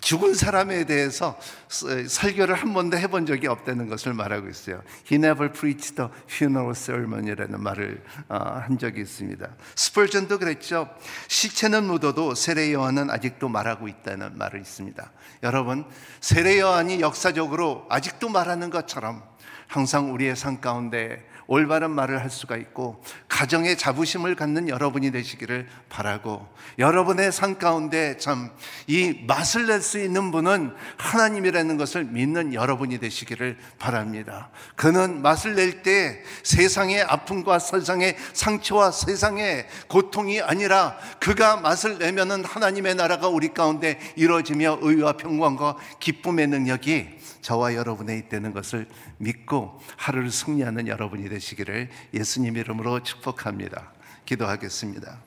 죽은 0.01 0.35
사람에 0.35 0.85
대해서 0.85 1.39
설교를 1.69 2.55
한 2.55 2.73
번도 2.73 2.97
해본 2.97 3.27
적이 3.27 3.49
없다는 3.49 3.89
것을 3.89 4.15
말하고 4.15 4.49
있어요. 4.49 4.83
He 5.11 5.17
never 5.17 5.53
preached 5.53 6.01
a 6.01 6.09
funeral 6.27 6.71
sermon이라는 6.71 7.61
말을 7.61 8.03
어, 8.29 8.37
한 8.37 8.79
적이 8.79 9.03
있습니다. 9.03 9.49
스펄전도 9.75 10.39
그랬죠. 10.39 10.89
시체는 11.27 11.85
묻어도 11.85 12.35
세례 12.35 12.73
요한은 12.73 13.11
아직도 13.11 13.49
말하고 13.49 13.89
있다는 13.89 14.39
말을 14.39 14.61
있습니다. 14.61 15.11
여러분, 15.43 15.85
세례 16.21 16.61
요한이 16.61 17.01
역사적으로 17.01 17.87
아직도 17.91 18.29
말하는 18.29 18.71
것처럼 18.71 19.23
항상 19.67 20.15
우리의 20.15 20.37
삶 20.37 20.61
가운데 20.61 21.29
올바른 21.49 21.91
말을 21.91 22.21
할 22.21 22.31
수가 22.31 22.57
있고 22.57 23.03
가정의 23.29 23.77
자부심을 23.77 24.37
갖는 24.37 24.69
여러분이 24.69 25.11
되시기를 25.11 25.67
바라고 25.89 26.47
여러분의 26.79 27.33
삶 27.33 27.59
가운데 27.59 28.17
참 28.19 28.51
이 28.87 29.25
맛을 29.27 29.67
낼 29.67 29.83
수 29.83 29.99
있는 29.99 30.31
분은 30.31 30.75
하나님이라는 30.97 31.77
것을 31.77 32.05
믿는 32.05 32.53
여러분이 32.53 32.99
되시기를 32.99 33.57
바랍니다. 33.79 34.51
그는 34.77 35.23
맛을 35.23 35.55
낼 35.55 35.83
때 35.83 36.23
세상의 36.43 37.03
아픔과 37.03 37.59
세상의 37.59 38.17
상처와 38.33 38.91
세상의 38.91 39.69
고통이 39.89 40.41
아니라 40.41 40.99
그가 41.21 41.59
맛을 41.59 41.99
내면은 41.99 42.45
하나님의 42.45 42.97
나라가 42.97 43.29
우리 43.29 43.55
가운데 43.55 43.99
이루어지며 44.17 44.79
의와 44.83 45.13
평강과 45.13 45.77
기쁨의 46.01 46.49
능력이 46.49 47.18
저와 47.41 47.75
여러분의 47.75 48.19
있다는 48.19 48.53
것을 48.53 48.89
믿고 49.19 49.81
하루를 49.97 50.31
승리하는 50.31 50.89
여러분이 50.89 51.29
되시기를 51.29 51.89
예수님 52.15 52.57
이름으로 52.57 53.03
축복합니다. 53.03 53.93
기도하겠습니다. 54.25 55.19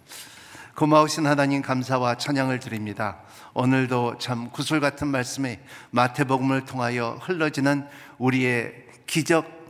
고마우신 0.76 1.26
하나님 1.26 1.62
감사와 1.62 2.16
찬양을 2.16 2.60
드립니다. 2.60 3.20
오늘도 3.54 4.18
참 4.20 4.50
구슬 4.52 4.80
같은 4.80 5.08
말씀이 5.08 5.60
마태복음을 5.92 6.66
통하여 6.66 7.20
흘러지는 7.22 7.86
우리의 8.18 8.74
기적 9.06 9.62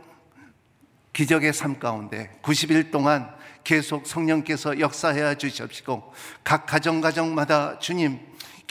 기적의 1.12 1.52
삶 1.52 1.78
가운데 1.78 2.30
90일 2.42 2.90
동안 2.90 3.34
계속 3.64 4.06
성령께서 4.06 4.80
역사해 4.80 5.36
주시옵시고 5.36 6.12
각 6.42 6.66
가정 6.66 7.00
가정마다 7.00 7.78
주님 7.78 8.18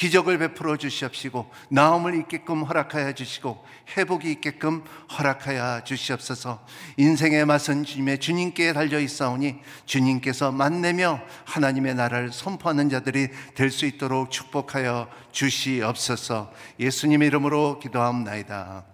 기적을 0.02 0.40
베풀어 0.40 0.78
주시옵시고 0.78 1.52
나음을 1.70 2.16
있게끔 2.16 2.64
허락하여 2.64 3.14
주시고 3.14 3.64
회복이 3.96 4.32
있게끔 4.32 4.84
허락하여 5.16 5.84
주시옵소서. 5.84 6.66
인생의 6.98 7.46
맛은 7.46 7.84
주님의 7.84 8.18
주님께 8.18 8.74
달려 8.74 9.00
있사오니 9.00 9.60
주님께서 9.86 10.52
만내며 10.52 11.22
하나님의 11.46 11.94
나라를 11.94 12.32
선포하는 12.32 12.90
자들이 12.90 13.28
될 13.54 13.72
수 13.72 13.86
있도록 13.86 14.32
축복하여 14.32 15.08
주시옵소서. 15.32 16.52
예수님 16.80 17.22
이름으로 17.22 17.78
기도하옵나이다 17.80 18.91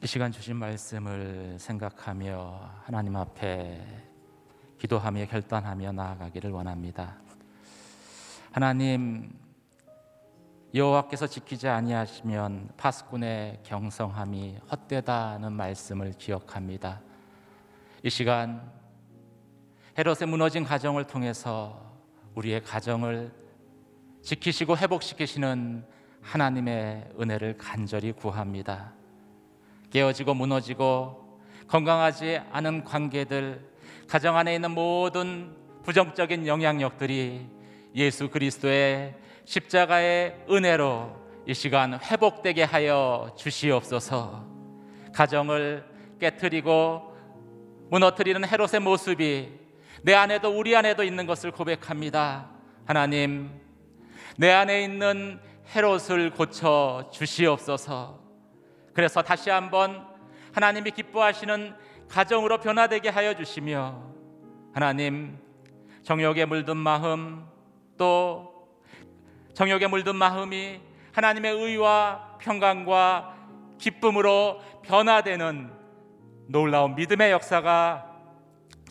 이 0.00 0.06
시간 0.06 0.30
주신 0.30 0.54
말씀을 0.54 1.56
생각하며 1.58 2.70
하나님 2.84 3.16
앞에 3.16 3.84
기도하며 4.78 5.26
결단하며 5.26 5.90
나아가기를 5.90 6.52
원합니다. 6.52 7.16
하나님 8.52 9.36
여호와께서 10.72 11.26
지키지 11.26 11.66
아니하시면 11.66 12.74
파수꾼의 12.76 13.64
경성함이 13.64 14.58
헛되다는 14.70 15.52
말씀을 15.52 16.12
기억합니다. 16.12 17.00
이 18.04 18.08
시간 18.08 18.70
헤롯의 19.98 20.28
무너진 20.28 20.62
가정을 20.62 21.08
통해서 21.08 21.92
우리의 22.36 22.62
가정을 22.62 23.32
지키시고 24.22 24.76
회복시키시는 24.76 25.84
하나님의 26.22 27.14
은혜를 27.18 27.58
간절히 27.58 28.12
구합니다. 28.12 28.96
깨어지고 29.90 30.34
무너지고 30.34 31.40
건강하지 31.68 32.40
않은 32.50 32.84
관계들, 32.84 33.68
가정 34.08 34.36
안에 34.36 34.54
있는 34.54 34.70
모든 34.70 35.54
부정적인 35.82 36.46
영향력들이 36.46 37.46
예수 37.94 38.28
그리스도의 38.30 39.14
십자가의 39.44 40.44
은혜로 40.50 41.16
이 41.46 41.54
시간 41.54 41.98
회복되게 41.98 42.62
하여 42.62 43.32
주시옵소서. 43.36 44.46
가정을 45.14 45.84
깨뜨리고 46.20 47.14
무너뜨리는 47.90 48.46
헤롯의 48.46 48.80
모습이 48.82 49.48
내 50.02 50.14
안에도 50.14 50.50
우리 50.50 50.76
안에도 50.76 51.02
있는 51.02 51.26
것을 51.26 51.50
고백합니다. 51.50 52.50
하나님, 52.84 53.50
내 54.36 54.50
안에 54.52 54.84
있는 54.84 55.40
헤롯을 55.74 56.30
고쳐 56.30 57.10
주시옵소서. 57.12 58.27
그래서 58.98 59.22
다시 59.22 59.48
한번 59.48 60.04
하나님이 60.52 60.90
기뻐하시는 60.90 61.72
가정으로 62.08 62.58
변화되게 62.58 63.10
하여 63.10 63.32
주시며 63.32 64.02
하나님 64.74 65.38
정욕에 66.02 66.46
물든 66.46 66.76
마음 66.76 67.46
또 67.96 68.68
정욕에 69.54 69.86
물든 69.86 70.16
마음이 70.16 70.80
하나님의 71.12 71.52
의와 71.52 72.38
평강과 72.40 73.36
기쁨으로 73.78 74.60
변화되는 74.82 75.70
놀라운 76.48 76.96
믿음의 76.96 77.30
역사가 77.30 78.04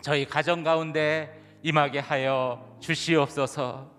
저희 0.02 0.24
가정 0.24 0.64
가운데 0.64 1.38
임하게 1.64 2.00
하여 2.00 2.78
주시옵소서. 2.80 3.92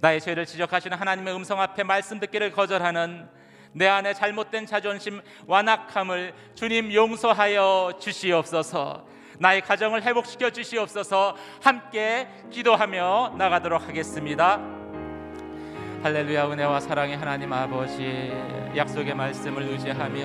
나의 0.00 0.20
죄를 0.20 0.44
지적하시는 0.44 0.96
하나님의 0.98 1.32
음성 1.32 1.60
앞에 1.60 1.84
말씀 1.84 2.18
듣기를 2.18 2.50
거절하는 2.50 3.28
내 3.74 3.88
안에 3.88 4.14
잘못된 4.14 4.66
자존심 4.66 5.20
완악함을 5.46 6.32
주님 6.54 6.92
용서하여 6.92 7.94
주시옵소서. 8.00 9.04
나의 9.38 9.62
가정을 9.62 10.04
회복시켜 10.04 10.50
주시옵소서. 10.50 11.36
함께 11.60 12.28
기도하며 12.52 13.34
나가도록 13.36 13.88
하겠습니다. 13.88 14.60
할렐루야 16.04 16.52
은혜와 16.52 16.80
사랑의 16.80 17.16
하나님 17.16 17.52
아버지 17.52 18.32
약속의 18.76 19.14
말씀을 19.14 19.62
의지하며 19.64 20.20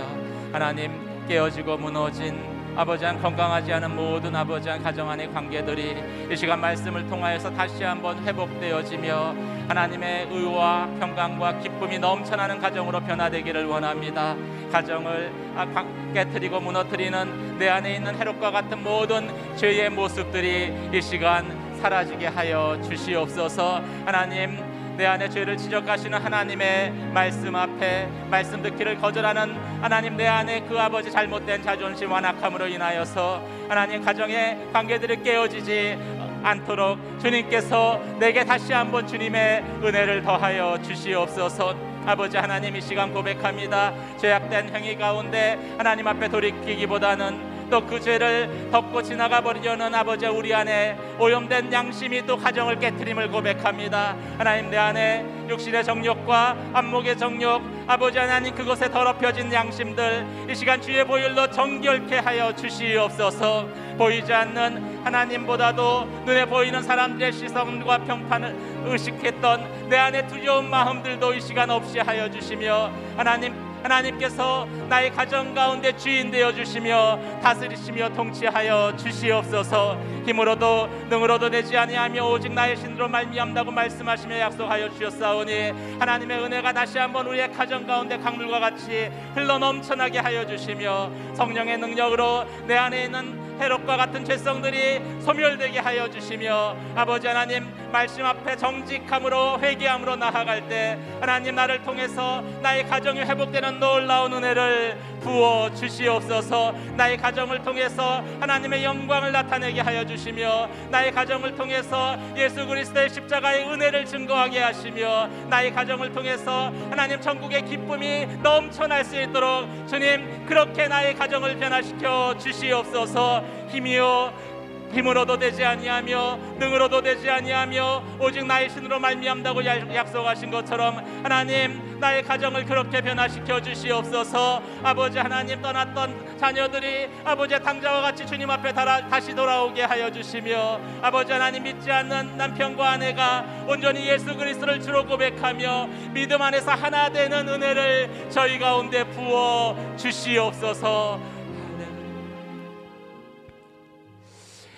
하나님 0.51 1.25
깨어지고 1.27 1.77
무너진 1.77 2.58
아버지 2.79 3.03
한 3.03 3.21
건강하지 3.21 3.73
않은 3.73 3.93
모든 3.93 4.33
아버지 4.33 4.69
한 4.69 4.81
가정 4.81 5.09
안의 5.09 5.33
관계들이 5.33 6.31
이 6.31 6.37
시간 6.37 6.61
말씀을 6.61 7.09
통하여서 7.09 7.51
다시 7.51 7.83
한번 7.83 8.25
회복되어지며 8.25 9.35
하나님의 9.67 10.29
의와 10.31 10.87
평강과 10.97 11.59
기쁨이 11.59 11.99
넘쳐나는 11.99 12.61
가정으로 12.61 13.01
변화되기를 13.01 13.65
원합니다. 13.65 14.33
가정을 14.71 15.29
아, 15.57 15.85
깨뜨리고 16.13 16.61
무너뜨리는 16.61 17.57
내 17.57 17.67
안에 17.67 17.95
있는 17.95 18.15
해롭과 18.15 18.49
같은 18.49 18.81
모든 18.81 19.29
죄의 19.57 19.89
모습들이 19.89 20.73
이 20.93 21.01
시간 21.01 21.45
사라지게 21.81 22.27
하여 22.27 22.79
주시옵소서 22.81 23.81
하나님 24.05 24.68
내 24.99 25.05
안에 25.05 25.29
죄를 25.29 25.55
지적하시는 25.55 26.19
하나님의 26.19 26.91
말씀 27.13 27.55
앞에 27.55 28.09
말씀 28.29 28.61
듣기를 28.61 28.99
거절하는 28.99 29.55
하나님 29.81 30.17
내 30.17 30.27
안에 30.27 30.65
그 30.67 30.77
아버지 30.77 31.09
잘못된 31.09 31.63
자존심 31.63 32.11
완악함으로 32.11 32.67
인하여서 32.67 33.41
하나님 33.69 34.03
가정의 34.03 34.57
관계들이 34.73 35.23
깨어지지 35.23 35.97
않도록 36.43 36.99
주님께서 37.21 37.97
내게 38.19 38.43
다시 38.43 38.73
한번 38.73 39.07
주님의 39.07 39.63
은혜를 39.81 40.21
더하여 40.21 40.77
주시옵소서. 40.81 41.77
아버지 42.05 42.35
하나님 42.35 42.75
이 42.75 42.81
시간 42.81 43.13
고백합니다. 43.13 43.93
죄악된 44.17 44.75
행위 44.75 44.97
가운데 44.97 45.57
하나님 45.77 46.07
앞에 46.07 46.27
돌이키기보다는 46.27 47.48
또 47.69 47.79
그 47.89 47.99
죄를 47.99 48.69
덮고 48.71 49.01
지나가 49.01 49.41
버리려는 49.41 49.93
아버지 49.95 50.25
우리 50.27 50.53
안에 50.53 50.97
오염된 51.17 51.71
양심이 51.71 52.25
또 52.25 52.37
가정을 52.37 52.79
깨뜨림을 52.79 53.29
고백합니다. 53.29 54.15
하나님 54.37 54.69
내 54.69 54.77
안에 54.77 55.25
육신의 55.49 55.83
정욕과 55.83 56.55
안목의 56.73 57.17
정욕 57.17 57.61
아버지 57.87 58.19
하나님 58.19 58.53
그것에 58.53 58.91
더럽혀진 58.91 59.51
양심들 59.51 60.47
이 60.49 60.53
시간 60.53 60.79
주의 60.79 61.03
보혈로 61.03 61.49
정결케 61.49 62.17
하여 62.19 62.53
주시옵소서 62.55 63.67
보이지 63.97 64.31
않는 64.31 65.03
하나님보다도 65.03 66.23
눈에 66.25 66.45
보이는 66.45 66.81
사람들의 66.83 67.33
시선과 67.33 67.97
평판을 67.99 68.55
의식했던 68.85 69.89
내 69.89 69.97
안에 69.97 70.27
두려운 70.27 70.69
마음들도 70.69 71.33
이 71.33 71.41
시간 71.41 71.69
없이 71.69 71.99
하여 71.99 72.29
주시며 72.29 72.91
하나님 73.17 73.68
하나님께서 73.83 74.67
나의 74.87 75.11
가정 75.11 75.53
가운데 75.53 75.95
주인 75.95 76.31
되어 76.31 76.53
주시며 76.53 77.19
다스리시며 77.41 78.09
통치하여 78.09 78.95
주시옵소서. 78.97 79.97
힘으로도 80.25 80.87
능으로도 81.09 81.49
되지 81.49 81.77
아니하며 81.77 82.23
오직 82.29 82.51
나의 82.51 82.77
신으로 82.77 83.07
말미암다고 83.07 83.71
말씀하시며 83.71 84.39
약속하여 84.39 84.89
주셨사오니 84.91 85.97
하나님의 85.99 86.43
은혜가 86.43 86.73
다시 86.73 86.97
한번 86.97 87.27
우리의 87.27 87.51
가정 87.51 87.85
가운데 87.87 88.17
강물과 88.17 88.59
같이 88.59 89.09
흘러 89.33 89.57
넘쳐나게 89.57 90.19
하여 90.19 90.45
주시며 90.45 91.09
성령의 91.33 91.77
능력으로 91.77 92.45
내 92.67 92.75
안에 92.75 93.05
있는 93.05 93.38
헤롯과 93.59 93.97
같은 93.97 94.23
죄성들이 94.23 95.21
소멸되게 95.21 95.79
하여 95.79 96.09
주시며 96.09 96.75
아버지 96.95 97.27
하나님 97.27 97.67
말씀 97.91 98.23
앞에 98.25 98.55
정직함으로 98.55 99.59
회개함으로 99.59 100.15
나아갈 100.15 100.67
때 100.69 100.97
하나님 101.19 101.55
나를 101.55 101.83
통해서 101.83 102.41
나의 102.61 102.87
가정이 102.87 103.19
회복되는 103.19 103.79
놀라운 103.79 104.33
은혜를 104.33 104.97
부어 105.19 105.73
주시옵소서. 105.73 106.73
나의 106.95 107.17
가정을 107.17 107.63
통해서 107.63 108.23
하나님의 108.39 108.83
영광을 108.83 109.31
나타내게 109.31 109.81
하여 109.81 110.05
주시며 110.05 110.69
나의 110.89 111.11
가정을 111.11 111.55
통해서 111.55 112.17
예수 112.35 112.65
그리스도의 112.65 113.09
십자가의 113.09 113.65
은혜를 113.69 114.05
증거하게 114.05 114.59
하시며 114.59 115.27
나의 115.49 115.73
가정을 115.73 116.11
통해서 116.13 116.71
하나님 116.89 117.19
천국의 117.21 117.65
기쁨이 117.65 118.25
넘쳐날 118.41 119.03
수 119.03 119.19
있도록 119.21 119.67
주님 119.87 120.45
그렇게 120.45 120.87
나의 120.87 121.15
가정을 121.15 121.57
변화시켜 121.57 122.37
주시옵소서. 122.37 123.43
힘이요 123.69 124.49
힘으로도 124.91 125.37
되지 125.37 125.63
아니하며 125.63 126.39
능으로도 126.57 127.01
되지 127.01 127.29
아니하며 127.29 128.03
오직 128.19 128.45
나의 128.45 128.69
신으로 128.69 128.99
말미암다고 128.99 129.63
약속하신 129.65 130.49
것처럼 130.49 130.97
하나님 131.23 131.88
나의 131.99 132.23
가정을 132.23 132.65
그렇게 132.65 133.01
변화시켜 133.01 133.61
주시옵소서 133.61 134.61
아버지 134.83 135.17
하나님 135.17 135.61
떠났던 135.61 136.37
자녀들이 136.37 137.09
아버지 137.25 137.59
당자와 137.59 138.01
같이 138.01 138.25
주님 138.25 138.49
앞에 138.49 138.73
다시 138.73 139.35
돌아오게 139.35 139.83
하여 139.83 140.09
주시며 140.09 140.79
아버지 141.01 141.31
하나님 141.31 141.63
믿지 141.63 141.91
않는 141.91 142.37
남편과 142.37 142.91
아내가 142.91 143.45
온전히 143.67 144.07
예수 144.07 144.35
그리스도를 144.35 144.81
주로 144.81 145.05
고백하며 145.05 145.87
믿음 146.13 146.41
안에서 146.41 146.71
하나 146.71 147.09
되는 147.09 147.47
은혜를 147.47 148.29
저희 148.29 148.57
가운데 148.57 149.03
부어 149.03 149.75
주시옵소서 149.97 151.19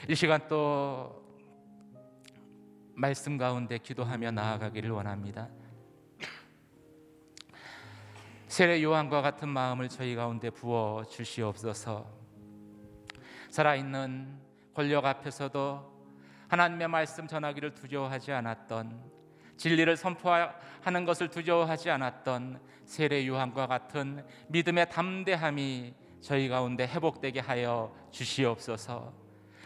이 0.09 0.15
시간 0.15 0.41
또 0.49 1.21
말씀 2.95 3.37
가운데 3.37 3.77
기도하며 3.77 4.31
나아가기를 4.31 4.91
원합니다. 4.91 5.47
세례 8.51 8.83
요한과 8.83 9.21
같은 9.21 9.47
마음을 9.47 9.87
저희 9.87 10.13
가운데 10.13 10.49
부어 10.49 11.05
주시옵소서. 11.09 12.05
살아있는 13.49 14.41
권력 14.73 15.05
앞에서도 15.05 15.89
하나님의 16.49 16.89
말씀 16.89 17.27
전하기를 17.27 17.75
두려워하지 17.75 18.33
않았던 18.33 19.01
진리를 19.55 19.95
선포하는 19.95 21.05
것을 21.05 21.29
두려워하지 21.29 21.91
않았던 21.91 22.59
세례 22.83 23.25
요한과 23.25 23.67
같은 23.67 24.25
믿음의 24.49 24.89
담대함이 24.89 25.93
저희 26.19 26.49
가운데 26.49 26.85
회복되게 26.85 27.39
하여 27.39 27.95
주시옵소서. 28.11 29.13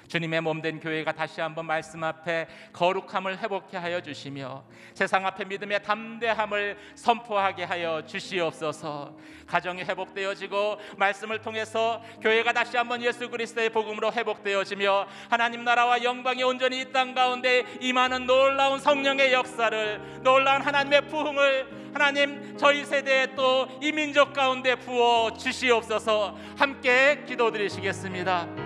주님의 0.07 0.41
몸된 0.41 0.79
교회가 0.79 1.11
다시 1.11 1.41
한번 1.41 1.65
말씀 1.65 2.03
앞에 2.03 2.47
거룩함을 2.73 3.39
회복케 3.39 3.77
하여 3.77 4.01
주시며 4.01 4.63
세상 4.93 5.25
앞에 5.25 5.45
믿음의 5.45 5.83
담대함을 5.83 6.77
선포하게 6.95 7.63
하여 7.63 8.03
주시옵소서. 8.05 9.15
가정이 9.47 9.83
회복되어지고 9.83 10.77
말씀을 10.97 11.41
통해서 11.41 12.01
교회가 12.21 12.53
다시 12.53 12.77
한번 12.77 13.01
예수 13.01 13.29
그리스도의 13.29 13.69
복음으로 13.69 14.11
회복되어지며 14.11 15.07
하나님 15.29 15.63
나라와 15.63 16.01
영광이 16.03 16.43
온전히 16.43 16.81
이 16.81 16.85
땅 16.91 17.13
가운데 17.13 17.65
임하는 17.81 18.25
놀라운 18.25 18.79
성령의 18.79 19.33
역사를 19.33 20.21
놀라운 20.23 20.61
하나님의 20.61 21.07
부흥을 21.07 21.85
하나님 21.93 22.55
저희 22.57 22.85
세대에 22.85 23.35
또 23.35 23.67
이 23.81 23.91
민족 23.91 24.33
가운데 24.33 24.75
부어 24.75 25.33
주시옵소서 25.33 26.37
함께 26.57 27.23
기도드리시겠습니다. 27.27 28.64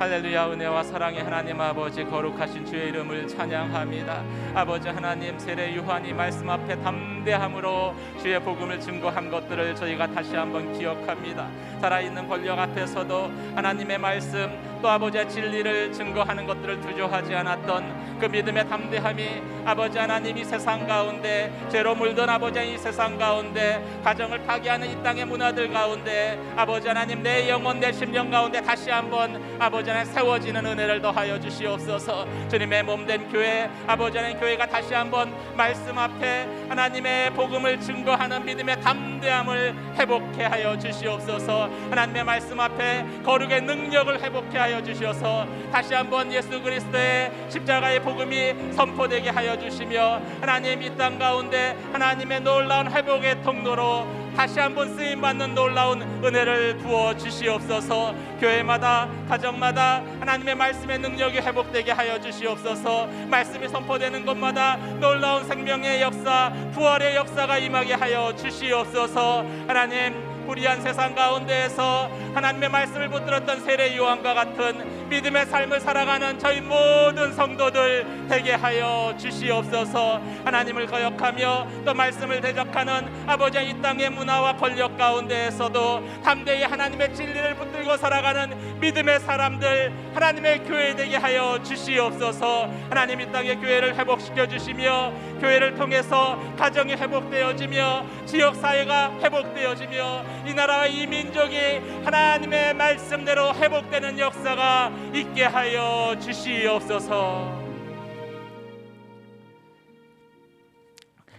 할렐루야 0.00 0.52
은혜와 0.52 0.82
사랑의 0.82 1.22
하나님 1.22 1.60
아버지 1.60 2.02
거룩하신 2.04 2.64
주의 2.64 2.88
이름을 2.88 3.28
찬양합니다. 3.28 4.24
아버지 4.54 4.88
하나님 4.88 5.38
세례 5.38 5.76
요한이 5.76 6.14
말씀 6.14 6.48
앞에 6.48 6.80
담대함으로 6.80 7.94
주의 8.18 8.40
복음을 8.40 8.80
증거한 8.80 9.30
것들을 9.30 9.76
저희가 9.76 10.06
다시 10.06 10.34
한번 10.34 10.72
기억합니다. 10.72 11.50
살아있는 11.82 12.26
권력 12.26 12.58
앞에서도 12.58 13.30
하나님의 13.54 13.98
말씀 13.98 14.69
또 14.80 14.88
아버지의 14.88 15.28
진리를 15.28 15.92
증거하는 15.92 16.46
것들을 16.46 16.80
두려워하지 16.80 17.34
않았던 17.34 18.18
그 18.20 18.26
믿음의 18.26 18.68
담대함이 18.68 19.42
아버지 19.64 19.98
하나님 19.98 20.36
이 20.36 20.44
세상 20.44 20.86
가운데 20.86 21.52
죄로 21.70 21.94
물든 21.94 22.28
아버지의 22.28 22.74
이 22.74 22.78
세상 22.78 23.16
가운데 23.18 23.82
가정을 24.04 24.44
파괴하는 24.46 24.90
이 24.90 25.02
땅의 25.02 25.24
문화들 25.26 25.70
가운데 25.72 26.38
아버지 26.56 26.88
하나님 26.88 27.22
내 27.22 27.48
영혼 27.48 27.80
내 27.80 27.92
심령 27.92 28.30
가운데 28.30 28.60
다시 28.60 28.90
한번 28.90 29.42
아버지 29.58 29.90
하나님 29.90 30.12
세워지는 30.12 30.64
은혜를 30.64 31.00
더하여 31.00 31.38
주시옵소서. 31.40 32.26
주님의 32.48 32.82
몸된 32.84 33.30
교회 33.30 33.70
아버지 33.86 34.18
하나님 34.18 34.38
교회가 34.38 34.66
다시 34.66 34.94
한번 34.94 35.32
말씀 35.56 35.96
앞에 35.98 36.46
하나님의 36.68 37.30
복음을 37.34 37.80
증거하는 37.80 38.44
믿음의 38.44 38.80
담대함을 38.80 39.74
회복해 39.98 40.44
하여 40.44 40.78
주시옵소서. 40.78 41.70
하나님의 41.90 42.24
말씀 42.24 42.58
앞에 42.60 43.04
거룩의 43.24 43.62
능력을 43.62 44.20
회복해 44.20 44.58
하여 44.58 44.69
하여 44.70 44.82
주셔서 44.82 45.48
다시 45.72 45.94
한번 45.94 46.32
예수 46.32 46.62
그리스도의 46.62 47.32
십자가의 47.48 48.00
복음이 48.02 48.72
선포되게 48.72 49.30
하여 49.30 49.58
주시며 49.58 50.20
하나님 50.40 50.80
이 50.82 50.90
땅 50.96 51.18
가운데 51.18 51.76
하나님의 51.92 52.40
놀라운 52.40 52.90
회복의 52.90 53.42
통로로 53.42 54.06
다시 54.36 54.60
한번 54.60 54.96
쓰임 54.96 55.20
받는 55.20 55.54
놀라운 55.54 56.02
은혜를 56.24 56.78
부어 56.78 57.16
주시옵소서. 57.16 58.14
교회마다 58.40 59.08
가정마다 59.28 60.02
하나님의 60.20 60.54
말씀의 60.54 60.98
능력이 61.00 61.38
회복되게 61.38 61.90
하여 61.90 62.20
주시옵소서. 62.20 63.08
말씀이 63.28 63.68
선포되는 63.68 64.24
곳마다 64.24 64.76
놀라운 65.00 65.44
생명의 65.44 66.00
역사, 66.00 66.52
부활의 66.72 67.16
역사가 67.16 67.58
임하게 67.58 67.94
하여 67.94 68.32
주시옵소서. 68.36 69.44
하나님 69.66 70.29
불의한 70.50 70.82
세상 70.82 71.14
가운데에서 71.14 72.10
하나님의 72.34 72.70
말씀을 72.70 73.08
붙들었던 73.08 73.60
세례 73.60 73.96
요한과 73.96 74.34
같은 74.34 75.08
믿음의 75.08 75.46
삶을 75.46 75.78
살아가는 75.78 76.40
저희 76.40 76.60
모든 76.60 77.32
성도들 77.32 78.26
되게 78.28 78.54
하여 78.54 79.14
주시옵소서. 79.16 80.20
하나님을 80.44 80.86
거역하며 80.86 81.66
또 81.84 81.94
말씀을 81.94 82.40
대적하는 82.40 83.28
아버지의 83.28 83.70
이 83.70 83.80
땅의 83.80 84.10
문화와 84.10 84.56
권력 84.56 84.96
가운데에서도 84.98 86.22
담대히 86.24 86.64
하나님의 86.64 87.14
진리를 87.14 87.54
붙들고 87.54 87.96
살아가는 87.96 88.80
믿음의 88.80 89.20
사람들 89.20 89.92
하나님의 90.14 90.64
교회 90.64 90.96
되게 90.96 91.16
하여 91.16 91.60
주시옵소서. 91.62 92.68
하나님 92.88 93.20
이 93.20 93.30
땅의 93.30 93.56
교회를 93.56 93.96
회복시켜 93.96 94.48
주시며 94.48 95.12
교회를 95.40 95.74
통해서 95.76 96.40
가정이 96.56 96.94
회복되어지며 96.94 98.06
지역 98.26 98.56
사회가 98.56 99.12
회복되어지며 99.22 100.39
이 100.46 100.54
나라와 100.54 100.86
이 100.86 101.06
민족이 101.06 101.56
하나님의 102.04 102.74
말씀대로 102.74 103.54
회복되는 103.54 104.18
역사가 104.18 104.90
있게 105.14 105.44
하여 105.44 106.18
주시옵소서. 106.18 107.60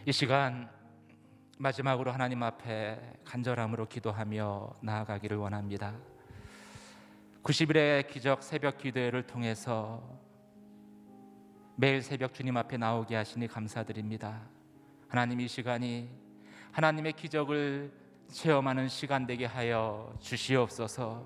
이 0.05 0.11
시간 0.11 0.69
마지막으로 1.57 2.11
하나님 2.11 2.41
앞에 2.43 2.99
간절함으로 3.25 3.87
기도하며 3.87 4.75
나아가기를 4.81 5.37
원합니다. 5.37 5.95
90일의 7.43 8.07
기적 8.07 8.43
새벽 8.43 8.77
기도회를 8.77 9.27
통해서 9.27 10.01
매일 11.75 12.01
새벽 12.01 12.33
주님 12.33 12.57
앞에 12.57 12.77
나오게 12.77 13.15
하시니 13.15 13.47
감사드립니다. 13.47 14.41
하나님 15.07 15.39
이 15.41 15.47
시간이 15.47 16.09
하나님의 16.71 17.13
기적을 17.13 17.91
체험하는 18.31 18.87
시간 18.87 19.27
되게 19.27 19.45
하여 19.45 20.13
주시옵소서. 20.19 21.23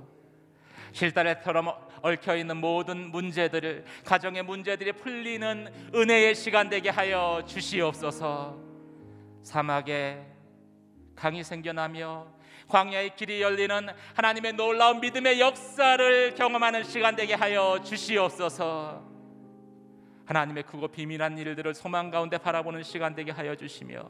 실달래처럼 0.91 1.68
얽혀 2.01 2.36
있는 2.36 2.58
모든 2.58 3.12
문제들을 3.12 3.86
가정의 4.03 4.43
문제들이 4.43 4.93
풀리는 4.93 5.91
은혜의 5.93 6.36
시간 6.36 6.70
되게 6.70 6.89
하여 6.89 7.43
주시옵소서. 7.45 8.58
사막에 9.43 10.26
강이 11.16 11.43
생겨나며 11.43 12.28
광야의 12.68 13.16
길이 13.16 13.41
열리는 13.41 13.88
하나님의 14.16 14.53
놀라운 14.53 14.99
믿음의 14.99 15.39
역사를 15.39 16.34
경험하는 16.36 16.84
시간 16.84 17.16
되게 17.16 17.36
하여 17.36 17.80
주시옵소서. 17.84 19.03
하나님의 20.26 20.64
크고 20.64 20.88
비밀한 20.88 21.38
일들을 21.38 21.76
소망 21.76 22.10
가운데 22.10 22.39
바라보는 22.39 22.82
시간 22.82 23.14
되게 23.14 23.32
하여 23.32 23.56
주시며 23.56 24.10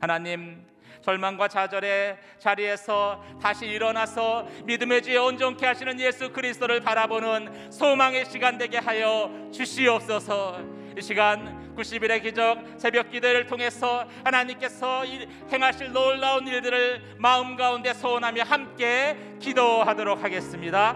하나님 0.00 0.66
절망과 1.00 1.48
좌절의 1.48 2.18
자리에서 2.38 3.22
다시 3.40 3.66
일어나서 3.66 4.46
믿음의 4.64 5.02
주에 5.02 5.16
온전케 5.16 5.64
하시는 5.66 5.98
예수 6.00 6.32
그리스도를 6.32 6.80
바라보는 6.80 7.70
소망의 7.70 8.26
시간 8.26 8.58
되게 8.58 8.78
하여 8.78 9.30
주시옵소서. 9.52 10.60
이 10.96 11.00
시간 11.00 11.74
90일의 11.76 12.22
기적 12.22 12.58
새벽 12.76 13.10
기도를 13.10 13.46
통해서 13.46 14.06
하나님께서 14.24 15.04
행하실 15.50 15.92
놀라운 15.92 16.46
일들을 16.46 17.16
마음 17.18 17.56
가운데 17.56 17.94
소원하며 17.94 18.42
함께 18.42 19.16
기도하도록 19.40 20.22
하겠습니다. 20.22 20.94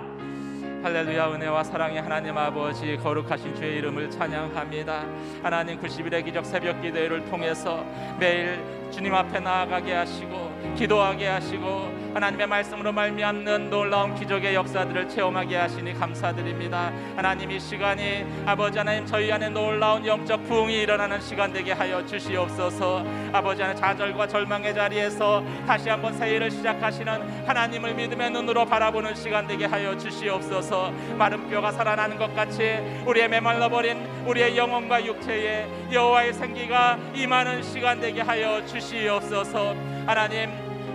할렐루야 0.83 1.33
은혜와 1.33 1.65
사랑의 1.65 2.01
하나님 2.01 2.37
아버지 2.37 2.97
거룩하신 2.99 3.57
주의 3.57 3.79
이름을 3.79 4.09
찬양합니다 4.09 5.05
하나님 5.43 5.81
90일의 5.81 6.25
기적 6.25 6.45
새벽 6.47 6.81
기도회를 6.81 7.25
통해서 7.25 7.85
매일 8.21 8.61
주님 8.91 9.15
앞에 9.15 9.41
나아가게 9.41 9.93
하시고 9.93 10.75
기도하게 10.77 11.27
하시고 11.27 12.07
하나님의 12.17 12.47
말씀으로 12.47 12.93
말미암는 12.93 13.69
놀라운 13.69 14.15
기적의 14.15 14.55
역사들을 14.55 15.07
체험하게 15.11 15.55
하시니 15.55 15.93
감사드립니다. 15.93 16.91
하나님 17.15 17.51
이 17.51 17.61
시간이 17.61 18.25
아버지 18.47 18.79
하나님 18.79 19.05
저희 19.05 19.31
안에 19.31 19.51
놀라운 19.51 20.07
영적 20.07 20.45
부흥이 20.45 20.81
일어나는 20.81 21.21
시간 21.21 21.53
되게 21.53 21.73
하여 21.73 22.05
주시옵소서. 22.07 23.05
아버지 23.35 23.61
하나님 23.61 23.83
좌절과 23.83 24.29
절망의 24.29 24.75
자리에서 24.75 25.45
다시 25.67 25.91
한번 25.91 26.15
새해를 26.15 26.51
시작하시는 26.51 27.47
하나님을 27.47 27.93
믿음의 27.93 28.31
눈으로 28.31 28.65
바라보는 28.65 29.15
시간 29.15 29.47
되게 29.47 29.67
하여 29.67 29.95
주시옵소서. 29.99 30.91
마른 31.19 31.51
뼈가 31.51 31.71
살아나는 31.71 32.17
것 32.17 32.35
같이 32.35 32.79
우리의 33.05 33.29
메말라 33.29 33.69
버린 33.69 34.07
우리의 34.25 34.57
영혼과 34.57 35.05
육체에 35.05 35.67
여호와의 35.93 36.33
생기가 36.33 36.99
임하는 37.15 37.63
시간 37.63 38.01
되게 38.01 38.23
하여 38.23 38.65
주시 38.65 38.86
옵소서. 39.09 39.75
하나님 40.07 40.51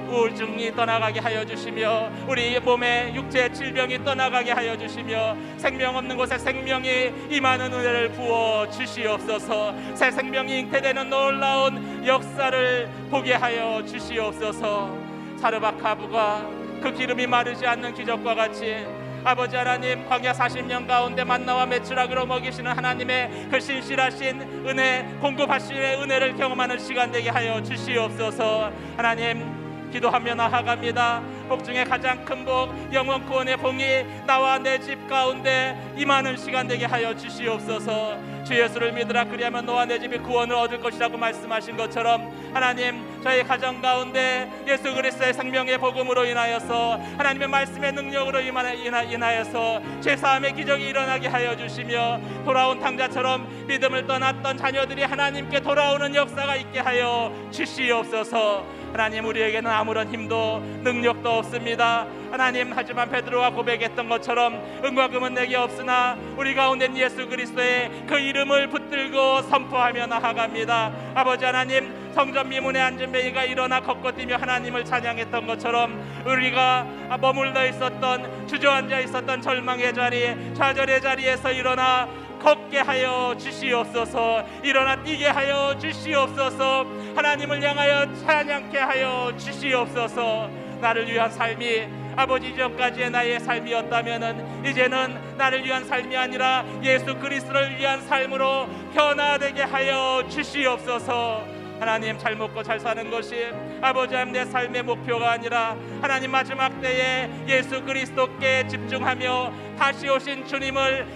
우울증이 0.09 0.75
떠나가게 0.75 1.19
하여 1.19 1.45
주시며 1.45 2.09
우리 2.27 2.59
몸의 2.59 3.15
육체 3.15 3.51
질병이 3.51 4.03
떠나가게 4.03 4.51
하여 4.51 4.77
주시며 4.77 5.35
생명 5.57 5.95
없는 5.95 6.17
곳에 6.17 6.37
생명이 6.37 7.11
임하는 7.29 7.73
은혜를 7.73 8.11
부어 8.11 8.69
주시옵소서. 8.69 9.73
새 9.95 10.11
생명이 10.11 10.59
잉태되는 10.59 11.09
놀라운 11.09 12.05
역사를 12.05 12.89
보게 13.09 13.33
하여 13.33 13.83
주시옵소서. 13.85 14.97
사르바카부가 15.37 16.45
그 16.81 16.93
기름이 16.93 17.27
마르지 17.27 17.65
않는 17.65 17.93
기적과 17.93 18.35
같이 18.35 18.85
아버지 19.23 19.55
하나님 19.55 20.07
광야 20.07 20.33
40년 20.33 20.87
가운데 20.87 21.23
만나와 21.23 21.65
매출하기로 21.67 22.25
먹이시는 22.25 22.71
하나님의 22.71 23.47
그 23.51 23.59
신실하신 23.59 24.67
은혜 24.67 25.03
공급하시는 25.21 26.01
은혜를 26.01 26.35
경험하는 26.35 26.79
시간 26.79 27.11
되게 27.11 27.29
하여 27.29 27.61
주시옵소서. 27.61 28.71
하나님 28.97 29.61
기도하며 29.91 30.35
나아갑니다. 30.35 31.21
복 31.49 31.63
중에 31.63 31.83
가장 31.83 32.23
큰 32.25 32.45
복 32.45 32.69
영원 32.93 33.25
구원의 33.25 33.57
봉이 33.57 34.03
나와 34.25 34.57
내 34.57 34.79
집 34.79 35.07
가운데 35.07 35.77
임하는 35.97 36.35
시간 36.37 36.67
되게 36.67 36.85
하여 36.85 37.15
주시옵소서 37.15 38.17
주 38.43 38.59
예수를 38.59 38.91
믿으라 38.93 39.25
그리하면 39.25 39.65
너와 39.65 39.85
내 39.85 39.99
집이 39.99 40.19
구원을 40.19 40.55
얻을 40.55 40.79
것이라고 40.79 41.17
말씀하신 41.17 41.77
것처럼 41.77 42.31
하나님 42.53 43.03
저희 43.23 43.43
가정 43.43 43.81
가운데 43.81 44.49
예수 44.67 44.93
그리스도의 44.93 45.33
생명의 45.33 45.77
복음으로 45.77 46.25
인하여서 46.25 46.99
하나님의 47.17 47.47
말씀의 47.47 47.93
능력으로 47.93 48.39
인하여서 48.41 49.81
죄사함의 50.01 50.53
기적이 50.55 50.89
일어나게 50.89 51.27
하여 51.27 51.55
주시며 51.55 52.19
돌아온 52.45 52.79
당자처럼 52.79 53.67
믿음을 53.67 54.07
떠났던 54.07 54.57
자녀들이 54.57 55.03
하나님께 55.03 55.61
돌아오는 55.61 56.13
역사가 56.13 56.55
있게 56.55 56.79
하여 56.79 57.31
주시옵소서 57.51 58.81
하나님 58.91 59.25
우리에게는 59.25 59.71
아무런 59.71 60.09
힘도 60.09 60.59
능력도 60.83 61.29
없습니다. 61.29 62.05
하나님 62.31 62.71
하지만 62.73 63.09
베드로가 63.09 63.51
고백했던 63.51 64.07
것처럼 64.07 64.81
은과 64.85 65.09
금은 65.09 65.33
내게 65.33 65.57
없으나 65.57 66.17
우리 66.37 66.55
가운데 66.55 66.89
예수 66.95 67.27
그리스도의 67.27 68.05
그 68.07 68.17
이름을 68.17 68.69
붙들고 68.69 69.41
선포하며 69.43 70.07
나아갑니다. 70.07 70.91
아버지 71.13 71.43
하나님 71.43 71.93
성전 72.13 72.49
미문에 72.49 72.79
앉은 72.79 73.11
뱅이가 73.11 73.43
일어나 73.43 73.81
걷고 73.81 74.13
뛰며 74.13 74.37
하나님을 74.37 74.85
찬양했던 74.85 75.45
것처럼 75.45 76.23
우리가 76.25 77.17
머물러 77.19 77.65
있었던 77.67 78.47
주저앉아 78.47 78.99
있었던 79.01 79.41
절망의 79.41 79.93
자리 79.93 80.53
좌절의 80.53 81.01
자리에서 81.01 81.51
일어나 81.51 82.07
걷게 82.41 82.79
하여 82.79 83.35
주시옵소서 83.37 84.43
일어나 84.63 85.01
뛰게 85.03 85.27
하여 85.27 85.77
주시옵소서 85.77 86.85
하나님을 87.15 87.61
향하여 87.61 88.13
찬양케 88.15 88.77
하여 88.77 89.31
주시옵소서 89.37 90.49
나를 90.81 91.11
위한 91.11 91.29
삶이 91.29 92.00
아버지 92.15 92.49
이전까지의 92.49 93.11
나의 93.11 93.39
삶이었다면은 93.39 94.65
이제는 94.65 95.37
나를 95.37 95.65
위한 95.65 95.85
삶이 95.85 96.15
아니라 96.15 96.65
예수 96.83 97.15
그리스도를 97.15 97.77
위한 97.77 98.01
삶으로 98.01 98.67
변화되게 98.93 99.63
하여 99.63 100.23
주시옵소서. 100.29 101.61
하나님 101.79 102.15
잘 102.19 102.35
먹고 102.35 102.61
잘 102.61 102.79
사는 102.79 103.09
것이 103.09 103.47
아버지 103.81 104.13
하나님 104.13 104.33
내 104.33 104.45
삶의 104.45 104.83
목표가 104.83 105.31
아니라 105.31 105.75
하나님 105.99 106.29
마지막 106.29 106.79
때에 106.79 107.27
예수 107.47 107.83
그리스도께 107.83 108.67
집중하며 108.67 109.51
다시 109.79 110.07
오신 110.07 110.45
주님을 110.45 111.07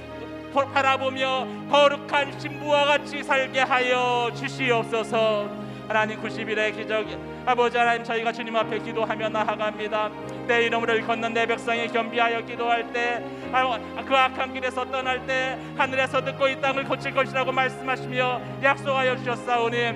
바라보며 0.73 1.47
거룩한 1.69 2.39
신부와 2.39 2.85
같이 2.85 3.21
살게 3.21 3.59
하여 3.59 4.31
주시옵소서 4.35 5.64
하나님 5.87 6.21
90일의 6.21 6.75
기적 6.75 7.05
아버지 7.45 7.77
하나님 7.77 8.03
저희가 8.03 8.31
주님 8.31 8.55
앞에 8.55 8.79
기도하며 8.79 9.29
나아갑니다. 9.29 10.09
내 10.47 10.65
이름을 10.65 11.01
걷는 11.05 11.33
내 11.33 11.45
백성이 11.45 11.87
겸비하여 11.87 12.41
기도할 12.41 12.91
때그 12.91 13.49
아, 13.53 14.25
악한 14.25 14.53
길에서 14.53 14.85
떠날 14.91 15.25
때 15.25 15.57
하늘에서 15.77 16.23
듣고 16.23 16.47
이 16.47 16.59
땅을 16.59 16.85
고칠 16.85 17.13
것이라고 17.13 17.51
말씀하시며 17.51 18.41
약속하여 18.63 19.17
주셨사오니 19.17 19.93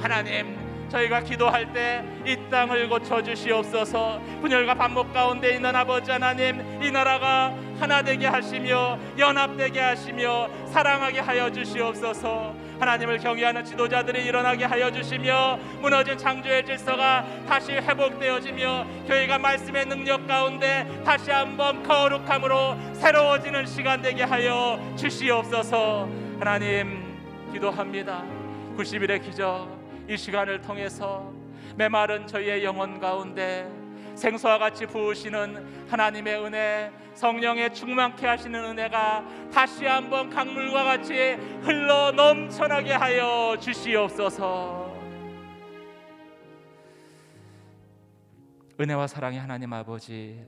하나님 0.00 0.56
저희가 0.90 1.20
기도할 1.20 1.72
때 1.72 2.14
이 2.26 2.38
땅을 2.50 2.88
고쳐 2.88 3.22
주시옵소서. 3.22 4.18
분열과 4.40 4.74
반목 4.74 5.12
가운데 5.12 5.54
있는 5.54 5.76
아버지 5.76 6.10
하나님 6.10 6.82
이 6.82 6.90
나라가 6.90 7.54
하나 7.78 8.02
되게 8.02 8.26
하시며 8.26 8.98
연합되게 9.18 9.78
하시며 9.78 10.48
사랑하게 10.72 11.20
하여 11.20 11.52
주시옵소서 11.52 12.54
하나님을 12.78 13.18
경외하는 13.18 13.64
지도자들이 13.64 14.24
일어나게 14.24 14.64
하여 14.64 14.90
주시며 14.90 15.58
무너진 15.80 16.18
창조의 16.18 16.64
질서가 16.64 17.24
다시 17.46 17.72
회복되어지며 17.72 18.86
교회가 19.06 19.38
말씀의 19.38 19.86
능력 19.86 20.26
가운데 20.26 20.86
다시 21.04 21.30
한번 21.30 21.82
거룩함으로 21.82 22.76
새로워지는 22.94 23.66
시간 23.66 24.02
되게 24.02 24.22
하여 24.22 24.80
주시옵소서. 24.96 26.08
하나님 26.38 27.02
기도합니다. 27.52 28.24
90일의 28.76 29.22
기적 29.22 29.68
이 30.08 30.16
시간을 30.16 30.60
통해서 30.62 31.32
메마른 31.76 32.26
저희의 32.26 32.64
영혼 32.64 33.00
가운데 33.00 33.66
생수와 34.14 34.58
같이 34.58 34.86
부으시는 34.86 35.88
하나님의 35.88 36.44
은혜, 36.44 36.92
성령의 37.14 37.74
충만케 37.74 38.26
하시는 38.26 38.62
은혜가 38.64 39.50
다시 39.52 39.84
한번 39.84 40.30
강물과 40.30 40.84
같이 40.84 41.34
흘러 41.62 42.12
넘쳐나게 42.12 42.92
하여 42.92 43.56
주시옵소서. 43.60 44.94
은혜와 48.80 49.06
사랑의 49.06 49.38
하나님 49.38 49.72
아버지, 49.72 50.44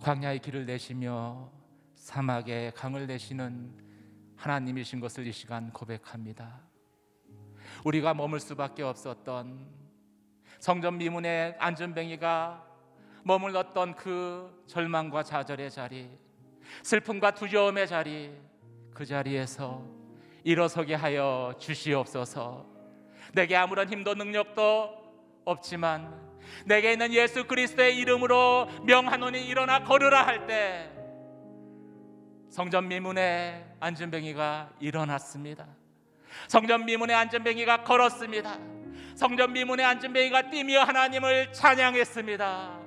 광야의 0.00 0.38
길을 0.38 0.64
내시며 0.66 1.50
사막에 1.96 2.72
강을 2.74 3.06
내시는 3.06 3.72
하나님이신 4.36 5.00
것을 5.00 5.26
이 5.26 5.32
시간 5.32 5.72
고백합니다. 5.72 6.60
우리가 7.84 8.14
머물 8.14 8.40
수밖에 8.40 8.82
없었던 8.82 9.79
성전 10.60 10.98
미문의 10.98 11.56
안전뱅이가 11.58 12.62
머물렀던 13.24 13.96
그 13.96 14.62
절망과 14.66 15.22
좌절의 15.22 15.70
자리, 15.70 16.10
슬픔과 16.82 17.32
두려움의 17.32 17.88
자리, 17.88 18.30
그 18.94 19.06
자리에서 19.06 19.82
일어서게 20.44 20.94
하여 20.94 21.54
주시옵소서. 21.58 22.66
내게 23.32 23.56
아무런 23.56 23.88
힘도 23.88 24.14
능력도 24.14 25.00
없지만 25.46 26.14
내게 26.66 26.92
있는 26.92 27.12
예수 27.14 27.46
그리스도의 27.46 27.96
이름으로 27.96 28.68
명하노니 28.84 29.46
일어나 29.46 29.82
걸으라 29.84 30.26
할 30.26 30.46
때 30.46 30.90
성전 32.50 32.88
미문의 32.88 33.64
안전뱅이가 33.78 34.72
일어났습니다. 34.80 35.66
성전 36.48 36.84
미문의 36.84 37.14
안전뱅이가 37.16 37.84
걸었습니다. 37.84 38.79
성전 39.20 39.52
미문의 39.52 39.84
안전뱅이가 39.84 40.48
뛰며 40.48 40.80
하나님을 40.80 41.52
찬양했습니다. 41.52 42.80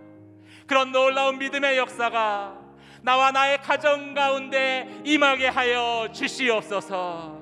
그런 0.65 0.91
놀라운 0.91 1.37
믿음의 1.37 1.77
역사가 1.77 2.59
나와 3.03 3.29
나의 3.29 3.61
가정 3.61 4.15
가운데 4.15 5.03
임하게 5.05 5.49
하여 5.49 6.07
주시옵소서. 6.11 7.39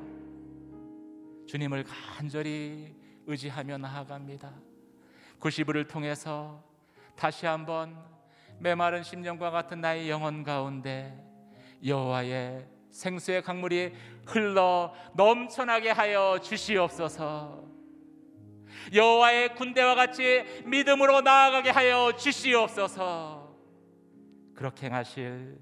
주님을 1.47 1.85
간절히 1.85 2.93
의지하며 3.27 3.77
나아갑니다. 3.77 4.51
90일을 5.39 5.87
통해서 5.87 6.61
다시 7.15 7.45
한번 7.45 7.95
메마른 8.59 9.03
심령과 9.03 9.51
같은 9.51 9.79
나의 9.79 10.09
영혼 10.09 10.43
가운데 10.43 11.17
여호와의 11.85 12.67
생수의 12.89 13.41
강물이 13.41 13.93
흘러 14.25 14.93
넘쳐나게 15.13 15.91
하여 15.91 16.39
주시옵소서. 16.43 17.71
여호와의 18.93 19.55
군대와 19.55 19.95
같이 19.95 20.43
믿음으로 20.65 21.21
나아가게 21.21 21.69
하여 21.69 22.11
주시옵소서. 22.15 23.55
그렇게 24.55 24.87
행하실 24.87 25.59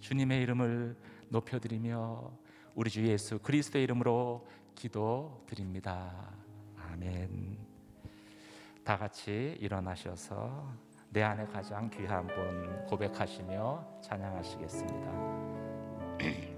주님의 0.00 0.42
이름을 0.42 0.96
높여드리며 1.28 2.30
우리 2.74 2.90
주 2.90 3.06
예수 3.06 3.38
그리스도의 3.38 3.84
이름으로 3.84 4.46
기도드립니다. 4.74 6.30
아멘. 6.76 7.58
다 8.84 8.98
같이 8.98 9.56
일어나셔서 9.60 10.72
내 11.10 11.22
안에 11.22 11.46
가장 11.46 11.88
귀한 11.90 12.26
분 12.26 12.86
고백하시며 12.86 14.00
찬양하시겠습니다. 14.02 15.12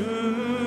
예 0.00 0.59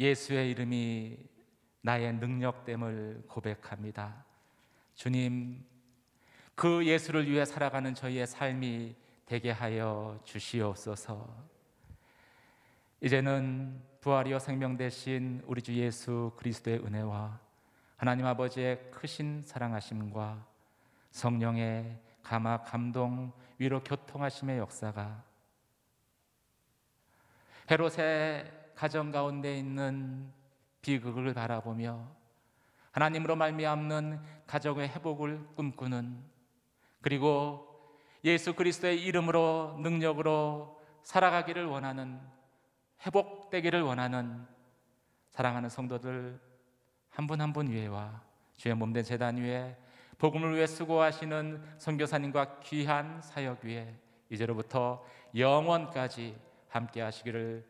예수의 0.00 0.50
이름이 0.50 1.18
나의 1.82 2.14
능력됨을 2.14 3.24
고백합니다. 3.28 4.24
주님, 4.94 5.62
그 6.54 6.86
예수를 6.86 7.30
위해 7.30 7.44
살아가는 7.44 7.94
저희의 7.94 8.26
삶이 8.26 8.96
되게 9.26 9.50
하여 9.50 10.18
주시옵소서. 10.24 11.50
이제는 13.02 13.82
부활이요 14.00 14.38
생명 14.38 14.78
되신 14.78 15.42
우리 15.46 15.60
주 15.60 15.74
예수 15.74 16.32
그리스도의 16.36 16.78
은혜와 16.78 17.38
하나님 17.96 18.24
아버지의 18.24 18.90
크신 18.90 19.42
사랑하심과 19.42 20.46
성령의 21.10 22.00
감화 22.22 22.62
감동 22.62 23.32
위로 23.58 23.82
교통하심의 23.82 24.58
역사가 24.58 25.22
헤롯의 27.70 28.59
가정 28.80 29.10
가운데 29.10 29.58
있는 29.58 30.32
비극을 30.80 31.34
바라보며 31.34 32.08
하나님으로 32.92 33.36
말미암는 33.36 34.18
가정의 34.46 34.88
회복을 34.88 35.48
꿈꾸는 35.54 36.24
그리고 37.02 37.68
예수 38.24 38.54
그리스도의 38.54 39.04
이름으로 39.04 39.76
능력으로 39.82 40.80
살아가기를 41.02 41.66
원하는 41.66 42.18
회복되기를 43.04 43.82
원하는 43.82 44.46
사랑하는 45.28 45.68
성도들 45.68 46.40
한 47.10 47.26
분 47.26 47.38
한분 47.42 47.70
위에와 47.70 48.22
주의 48.56 48.74
몸된 48.74 49.04
재단 49.04 49.36
위에 49.36 49.76
복음을 50.16 50.56
위해 50.56 50.66
수고하시는 50.66 51.62
선교사님과 51.76 52.60
귀한 52.60 53.20
사역 53.20 53.62
위에 53.62 53.94
이제로부터 54.30 55.04
영원까지 55.36 56.34
함께 56.70 57.02
하시기를 57.02 57.69